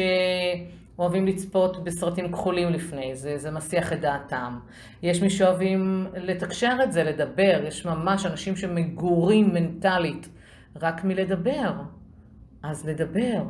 אוהבים 0.98 1.26
לצפות 1.26 1.84
בסרטים 1.84 2.32
כחולים 2.32 2.68
לפני 2.68 3.16
זה, 3.16 3.38
זה 3.38 3.50
מסיח 3.50 3.92
את 3.92 4.00
דעתם. 4.00 4.58
יש 5.02 5.22
מי 5.22 5.30
שאוהבים 5.30 6.06
לתקשר 6.14 6.76
את 6.84 6.92
זה, 6.92 7.04
לדבר, 7.04 7.60
יש 7.66 7.86
ממש 7.86 8.26
אנשים 8.26 8.56
שמגורים 8.56 9.54
מנטלית 9.54 10.28
רק 10.76 11.04
מלדבר. 11.04 11.72
אז 12.62 12.86
לדבר, 12.86 13.42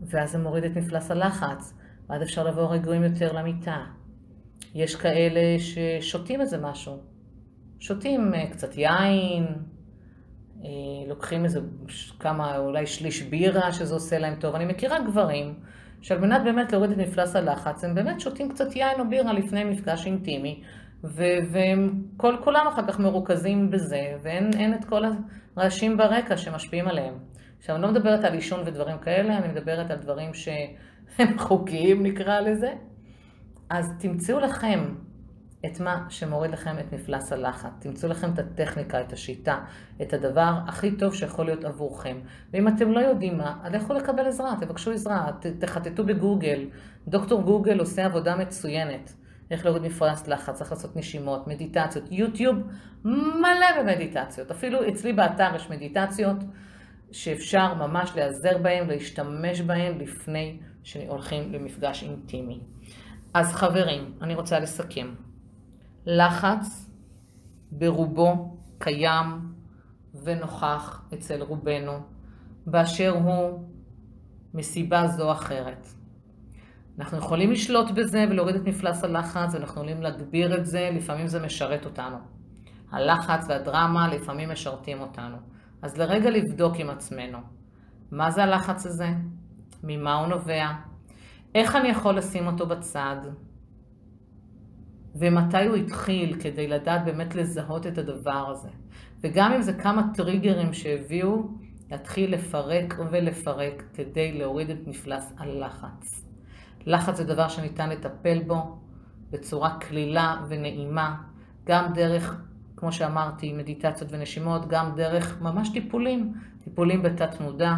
ואז 0.00 0.32
זה 0.32 0.38
מוריד 0.38 0.64
את 0.64 0.76
מפלס 0.76 1.10
הלחץ, 1.10 1.74
ואז 2.08 2.22
אפשר 2.22 2.44
לבוא 2.44 2.68
רגועים 2.72 3.02
יותר 3.02 3.32
למיטה. 3.32 3.84
יש 4.74 4.96
כאלה 4.96 5.40
ששותים 5.58 6.40
איזה 6.40 6.58
משהו, 6.58 6.96
שותים 7.78 8.34
אה, 8.34 8.50
קצת 8.50 8.76
יין, 8.76 9.46
אה, 10.64 10.68
לוקחים 11.08 11.44
איזה 11.44 11.60
כמה, 12.20 12.58
אולי 12.58 12.86
שליש 12.86 13.22
בירה 13.22 13.72
שזה 13.72 13.94
עושה 13.94 14.18
להם 14.18 14.34
טוב. 14.40 14.54
אני 14.54 14.64
מכירה 14.64 15.00
גברים 15.00 15.54
שעל 16.02 16.18
מנת 16.18 16.44
באמת 16.44 16.72
להוריד 16.72 16.90
את 16.90 16.98
מפלס 16.98 17.36
הלחץ, 17.36 17.84
הם 17.84 17.94
באמת 17.94 18.20
שותים 18.20 18.48
קצת 18.48 18.76
יין 18.76 19.00
או 19.00 19.08
בירה 19.08 19.32
לפני 19.32 19.64
מפגש 19.64 20.06
אינטימי, 20.06 20.62
והם 21.50 22.02
כל 22.16 22.36
כולם 22.44 22.66
אחר 22.68 22.86
כך 22.86 23.00
מרוכזים 23.00 23.70
בזה, 23.70 24.16
ואין 24.22 24.74
את 24.74 24.84
כל 24.84 25.02
הרעשים 25.56 25.96
ברקע 25.96 26.36
שמשפיעים 26.36 26.88
עליהם. 26.88 27.14
עכשיו, 27.58 27.76
אני 27.76 27.82
לא 27.82 27.90
מדברת 27.90 28.24
על 28.24 28.32
עישון 28.32 28.60
ודברים 28.66 28.98
כאלה, 28.98 29.38
אני 29.38 29.48
מדברת 29.48 29.90
על 29.90 29.98
דברים 29.98 30.34
שהם 30.34 31.38
חוקיים 31.48 32.02
נקרא 32.02 32.40
לזה. 32.40 32.72
אז 33.70 33.92
תמצאו 33.98 34.40
לכם 34.40 34.80
את 35.64 35.80
מה 35.80 36.06
שמוריד 36.08 36.50
לכם 36.50 36.78
את 36.78 36.92
מפלס 36.92 37.32
הלחץ. 37.32 37.70
תמצאו 37.78 38.08
לכם 38.08 38.32
את 38.32 38.38
הטכניקה, 38.38 39.00
את 39.00 39.12
השיטה, 39.12 39.58
את 40.02 40.12
הדבר 40.12 40.52
הכי 40.66 40.96
טוב 40.96 41.14
שיכול 41.14 41.46
להיות 41.46 41.64
עבורכם. 41.64 42.16
ואם 42.52 42.68
אתם 42.68 42.92
לא 42.92 43.00
יודעים 43.00 43.38
מה, 43.38 43.68
לכו 43.72 43.94
לקבל 43.94 44.26
עזרה, 44.26 44.54
תבקשו 44.60 44.92
עזרה, 44.92 45.30
תחטטו 45.58 46.04
בגוגל. 46.04 46.64
דוקטור 47.08 47.42
גוגל 47.42 47.78
עושה 47.78 48.04
עבודה 48.04 48.36
מצוינת. 48.36 49.12
איך 49.50 49.64
להוריד 49.64 49.82
מפלס 49.82 50.28
לחץ, 50.28 50.60
איך 50.60 50.72
לעשות 50.72 50.96
נשימות, 50.96 51.46
מדיטציות. 51.46 52.04
יוטיוב 52.10 52.56
מלא 53.04 53.82
במדיטציות. 53.82 54.50
אפילו 54.50 54.88
אצלי 54.88 55.12
באתר 55.12 55.52
יש 55.56 55.70
מדיטציות 55.70 56.36
שאפשר 57.12 57.74
ממש 57.74 58.12
להיעזר 58.16 58.58
בהן, 58.58 58.88
להשתמש 58.88 59.60
בהן 59.60 59.98
לפני 59.98 60.58
שהולכים 60.82 61.52
למפגש 61.52 62.02
אינטימי. 62.02 62.60
אז 63.34 63.52
חברים, 63.54 64.12
אני 64.22 64.34
רוצה 64.34 64.60
לסכם. 64.60 65.14
לחץ 66.06 66.90
ברובו 67.70 68.56
קיים 68.78 69.52
ונוכח 70.24 71.02
אצל 71.14 71.42
רובנו, 71.42 71.92
באשר 72.66 73.10
הוא 73.10 73.60
מסיבה 74.54 75.06
זו 75.06 75.26
או 75.26 75.32
אחרת. 75.32 75.86
אנחנו 76.98 77.18
יכולים 77.18 77.52
לשלוט 77.52 77.90
בזה 77.90 78.24
ולהוריד 78.30 78.56
את 78.56 78.64
מפלס 78.64 79.04
הלחץ, 79.04 79.54
ואנחנו 79.54 79.62
יכולים 79.62 80.02
להגביר 80.02 80.58
את 80.58 80.66
זה, 80.66 80.90
לפעמים 80.92 81.26
זה 81.26 81.40
משרת 81.40 81.84
אותנו. 81.84 82.16
הלחץ 82.92 83.44
והדרמה 83.48 84.08
לפעמים 84.08 84.50
משרתים 84.50 85.00
אותנו. 85.00 85.36
אז 85.82 85.96
לרגע 85.98 86.30
לבדוק 86.30 86.74
עם 86.76 86.90
עצמנו, 86.90 87.38
מה 88.10 88.30
זה 88.30 88.42
הלחץ 88.42 88.86
הזה? 88.86 89.08
ממה 89.82 90.14
הוא 90.14 90.26
נובע? 90.26 90.66
איך 91.54 91.76
אני 91.76 91.88
יכול 91.88 92.16
לשים 92.16 92.46
אותו 92.46 92.66
בצד? 92.66 93.16
ומתי 95.18 95.66
הוא 95.66 95.76
התחיל 95.76 96.40
כדי 96.40 96.68
לדעת 96.68 97.04
באמת 97.04 97.34
לזהות 97.34 97.86
את 97.86 97.98
הדבר 97.98 98.50
הזה. 98.50 98.68
וגם 99.20 99.52
אם 99.52 99.62
זה 99.62 99.72
כמה 99.72 100.02
טריגרים 100.14 100.72
שהביאו, 100.72 101.48
להתחיל 101.90 102.34
לפרק 102.34 102.94
ולפרק 103.10 103.82
כדי 103.94 104.32
להוריד 104.32 104.70
את 104.70 104.86
מפלס 104.86 105.32
הלחץ. 105.38 106.24
לחץ 106.86 107.16
זה 107.16 107.24
דבר 107.24 107.48
שניתן 107.48 107.90
לטפל 107.90 108.42
בו 108.46 108.78
בצורה 109.30 109.78
קלילה 109.78 110.44
ונעימה, 110.48 111.16
גם 111.66 111.92
דרך, 111.94 112.40
כמו 112.76 112.92
שאמרתי, 112.92 113.52
מדיטציות 113.52 114.12
ונשימות, 114.12 114.68
גם 114.68 114.92
דרך 114.96 115.40
ממש 115.40 115.68
טיפולים, 115.68 116.32
טיפולים 116.64 117.02
בתת 117.02 117.40
מודע. 117.40 117.74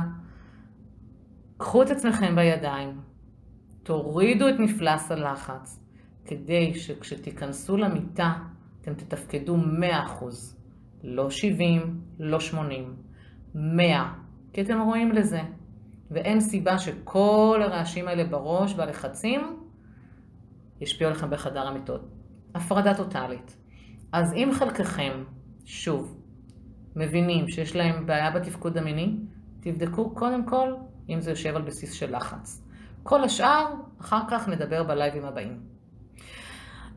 קחו 1.56 1.82
את 1.82 1.90
עצמכם 1.90 2.36
בידיים, 2.36 3.00
תורידו 3.82 4.48
את 4.48 4.54
מפלס 4.58 5.12
הלחץ, 5.12 5.80
כדי 6.28 6.74
שכשתיכנסו 6.74 7.76
למיטה 7.76 8.32
אתם 8.80 8.94
תתפקדו 8.94 9.56
100%, 9.56 10.24
לא 11.04 11.30
70, 11.30 12.00
לא 12.18 12.40
80, 12.40 12.96
100, 13.54 14.12
כי 14.52 14.62
אתם 14.62 14.80
רואים 14.80 15.12
לזה. 15.12 15.40
ואין 16.10 16.40
סיבה 16.40 16.78
שכל 16.78 17.60
הרעשים 17.62 18.08
האלה 18.08 18.24
בראש 18.24 18.74
והלחצים 18.76 19.40
ישפיעו 20.80 21.10
עליכם 21.10 21.30
בחדר 21.30 21.66
המיטות. 21.66 22.08
הפרדה 22.54 22.94
טוטאלית. 22.94 23.56
אז 24.12 24.32
אם 24.32 24.50
חלקכם, 24.52 25.24
שוב, 25.64 26.20
מבינים 26.96 27.48
שיש 27.48 27.76
להם 27.76 28.06
בעיה 28.06 28.30
בתפקוד 28.30 28.78
המיני, 28.78 29.16
תבדקו 29.60 30.14
קודם 30.14 30.46
כל 30.46 30.74
אם 31.08 31.20
זה 31.20 31.30
יושב 31.30 31.56
על 31.56 31.62
בסיס 31.62 31.92
של 31.92 32.16
לחץ. 32.16 32.62
כל 33.02 33.24
השאר, 33.24 33.66
אחר 34.00 34.20
כך 34.30 34.48
נדבר 34.48 34.84
בלייבים 34.84 35.24
הבאים. 35.24 35.77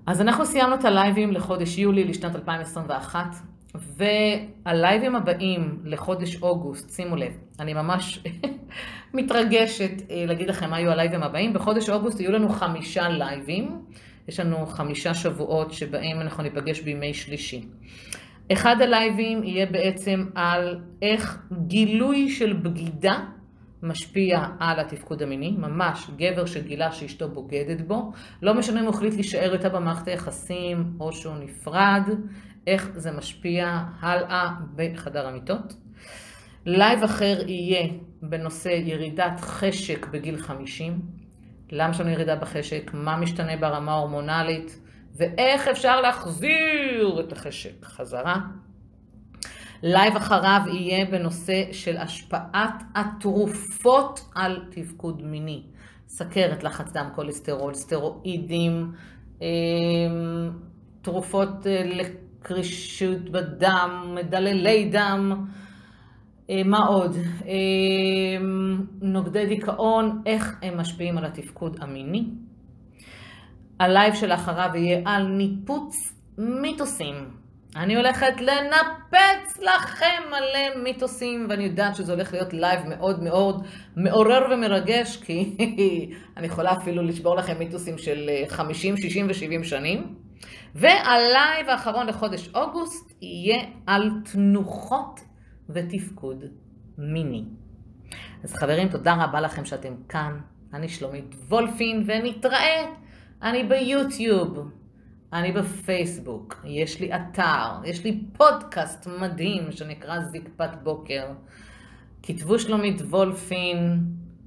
אז 0.06 0.22
אנחנו 0.22 0.46
סיימנו 0.46 0.76
את 0.76 0.86
הלייבים 0.86 1.32
לחודש 1.32 1.78
יולי 1.78 2.04
לשנת 2.04 2.36
2021, 2.36 3.36
והלייבים 3.76 5.16
הבאים 5.16 5.80
לחודש 5.84 6.42
אוגוסט, 6.42 6.90
שימו 6.90 7.16
לב, 7.16 7.38
אני 7.60 7.74
ממש 7.74 8.20
מתרגשת 9.14 9.92
אה, 10.12 10.26
להגיד 10.28 10.48
לכם 10.48 10.70
מה 10.70 10.80
יהיו 10.80 10.92
הלייבים 10.92 11.24
הבאים. 11.24 11.54
בחודש 11.54 11.90
אוגוסט 11.90 12.20
יהיו 12.20 12.32
לנו 12.32 12.50
חמישה 12.50 13.10
לייבים, 13.10 13.82
יש 14.28 14.40
לנו 14.40 14.66
חמישה 14.66 15.14
שבועות 15.14 15.74
שבהם 15.74 16.22
אנחנו 16.22 16.44
ניפגש 16.44 16.82
בימי 16.82 17.14
שלישי. 17.14 17.66
אחד 18.52 18.76
הלייבים 18.82 19.44
יהיה 19.44 19.66
בעצם 19.66 20.26
על 20.36 20.80
איך 21.02 21.40
גילוי 21.68 22.30
של 22.30 22.54
בגידה 22.54 23.20
משפיע 23.84 24.46
על 24.60 24.80
התפקוד 24.80 25.22
המיני, 25.22 25.52
ממש 25.58 26.10
גבר 26.16 26.46
שגילה 26.46 26.92
שאשתו 26.92 27.30
בוגדת 27.30 27.82
בו, 27.82 28.12
לא 28.42 28.54
משנה 28.54 28.80
אם 28.80 28.86
הוא 28.86 28.94
החליט 28.94 29.14
להישאר 29.14 29.54
איתה 29.54 29.70
במערכת 29.70 30.08
היחסים 30.08 30.94
או 31.00 31.12
שהוא 31.14 31.36
נפרד, 31.36 32.10
איך 32.68 32.90
זה 32.96 33.12
משפיע 33.12 33.80
הלאה 34.00 34.50
בחדר 34.76 35.28
המיטות. 35.28 35.74
לייב 36.66 37.04
אחר 37.04 37.38
יהיה 37.48 37.88
בנושא 38.22 38.70
ירידת 38.70 39.40
חשק 39.40 40.08
בגיל 40.08 40.38
50, 40.38 41.02
למה 41.72 41.94
לנו 42.00 42.10
ירידה 42.10 42.36
בחשק, 42.36 42.92
מה 42.94 43.18
משתנה 43.18 43.58
ברמה 43.58 43.92
ההורמונלית 43.92 44.80
ואיך 45.16 45.68
אפשר 45.68 46.02
להחזיר 46.02 47.20
את 47.20 47.32
החשק 47.32 47.86
חזרה. 47.86 48.36
לייב 49.84 50.16
אחריו 50.16 50.62
יהיה 50.68 51.06
בנושא 51.06 51.64
של 51.72 51.98
השפעת 51.98 52.84
התרופות 52.96 54.30
על 54.36 54.66
תפקוד 54.72 55.22
מיני. 55.24 55.64
סכרת, 56.08 56.64
לחץ 56.64 56.92
דם, 56.92 57.10
כולסטרול, 57.16 57.74
סטרואידים, 57.74 58.92
אמ, 59.42 59.48
תרופות 61.02 61.68
אה, 61.68 61.84
לקרישות 61.86 63.30
בדם, 63.30 64.16
מדללי 64.16 64.90
דם, 64.90 65.46
אה, 66.50 66.64
מה 66.66 66.86
עוד? 66.86 67.16
אמ, 67.46 68.86
נוגדי 69.02 69.46
דיכאון, 69.46 70.22
איך 70.26 70.56
הם 70.62 70.78
משפיעים 70.78 71.18
על 71.18 71.26
התפקוד 71.26 71.78
המיני. 71.82 72.26
הלייב 73.80 74.14
שלאחריו 74.14 74.70
יהיה 74.76 75.02
על 75.06 75.28
ניפוץ 75.28 76.14
מיתוסים. 76.38 77.41
אני 77.76 77.96
הולכת 77.96 78.42
לנפץ 78.42 79.60
לכם 79.60 80.24
מלא 80.30 80.84
מיתוסים, 80.84 81.48
ואני 81.50 81.64
יודעת 81.64 81.96
שזה 81.96 82.14
הולך 82.14 82.34
להיות 82.34 82.54
לייב 82.54 82.80
מאוד 82.88 83.24
מאוד 83.24 83.66
מעורר 83.96 84.46
ומרגש, 84.52 85.18
כי 85.18 85.56
אני 86.38 86.48
יכולה 86.48 86.74
אפילו 86.74 87.04
לשבור 87.04 87.36
לכם 87.36 87.60
מיתוסים 87.60 87.98
של 87.98 88.30
50, 88.48 88.98
60 88.98 89.28
ו-70 89.28 89.64
שנים. 89.64 90.16
והלייב 90.76 91.70
האחרון 91.70 92.08
לחודש 92.08 92.50
אוגוסט 92.56 93.14
יהיה 93.22 93.64
על 93.88 94.12
תנוחות 94.32 95.20
ותפקוד 95.70 96.44
מיני. 96.98 97.44
אז 98.44 98.54
חברים, 98.54 98.90
תודה 98.90 99.24
רבה 99.24 99.42
לכם 99.42 99.66
שאתם 99.66 99.94
כאן. 100.10 100.40
אני 100.74 100.90
שלומית 100.90 101.36
וולפין, 101.48 102.04
ונתראה. 102.08 102.86
אני 103.42 103.64
ביוטיוב. 103.64 104.72
אני 105.34 105.52
בפייסבוק, 105.52 106.62
יש 106.66 107.00
לי 107.00 107.12
אתר, 107.16 107.84
יש 107.86 108.04
לי 108.04 108.24
פודקאסט 108.38 109.08
מדהים 109.08 109.72
שנקרא 109.72 110.20
זקפת 110.20 110.70
בוקר. 110.84 111.28
כתבו 112.24 112.60
שלומית 112.60 113.02
וולפין, 113.02 114.04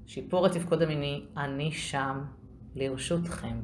שיפור 0.06 0.46
התפקוד 0.46 0.82
המיני, 0.82 1.24
אני 1.36 1.72
שם 1.72 2.20
לרשותכם. 2.74 3.56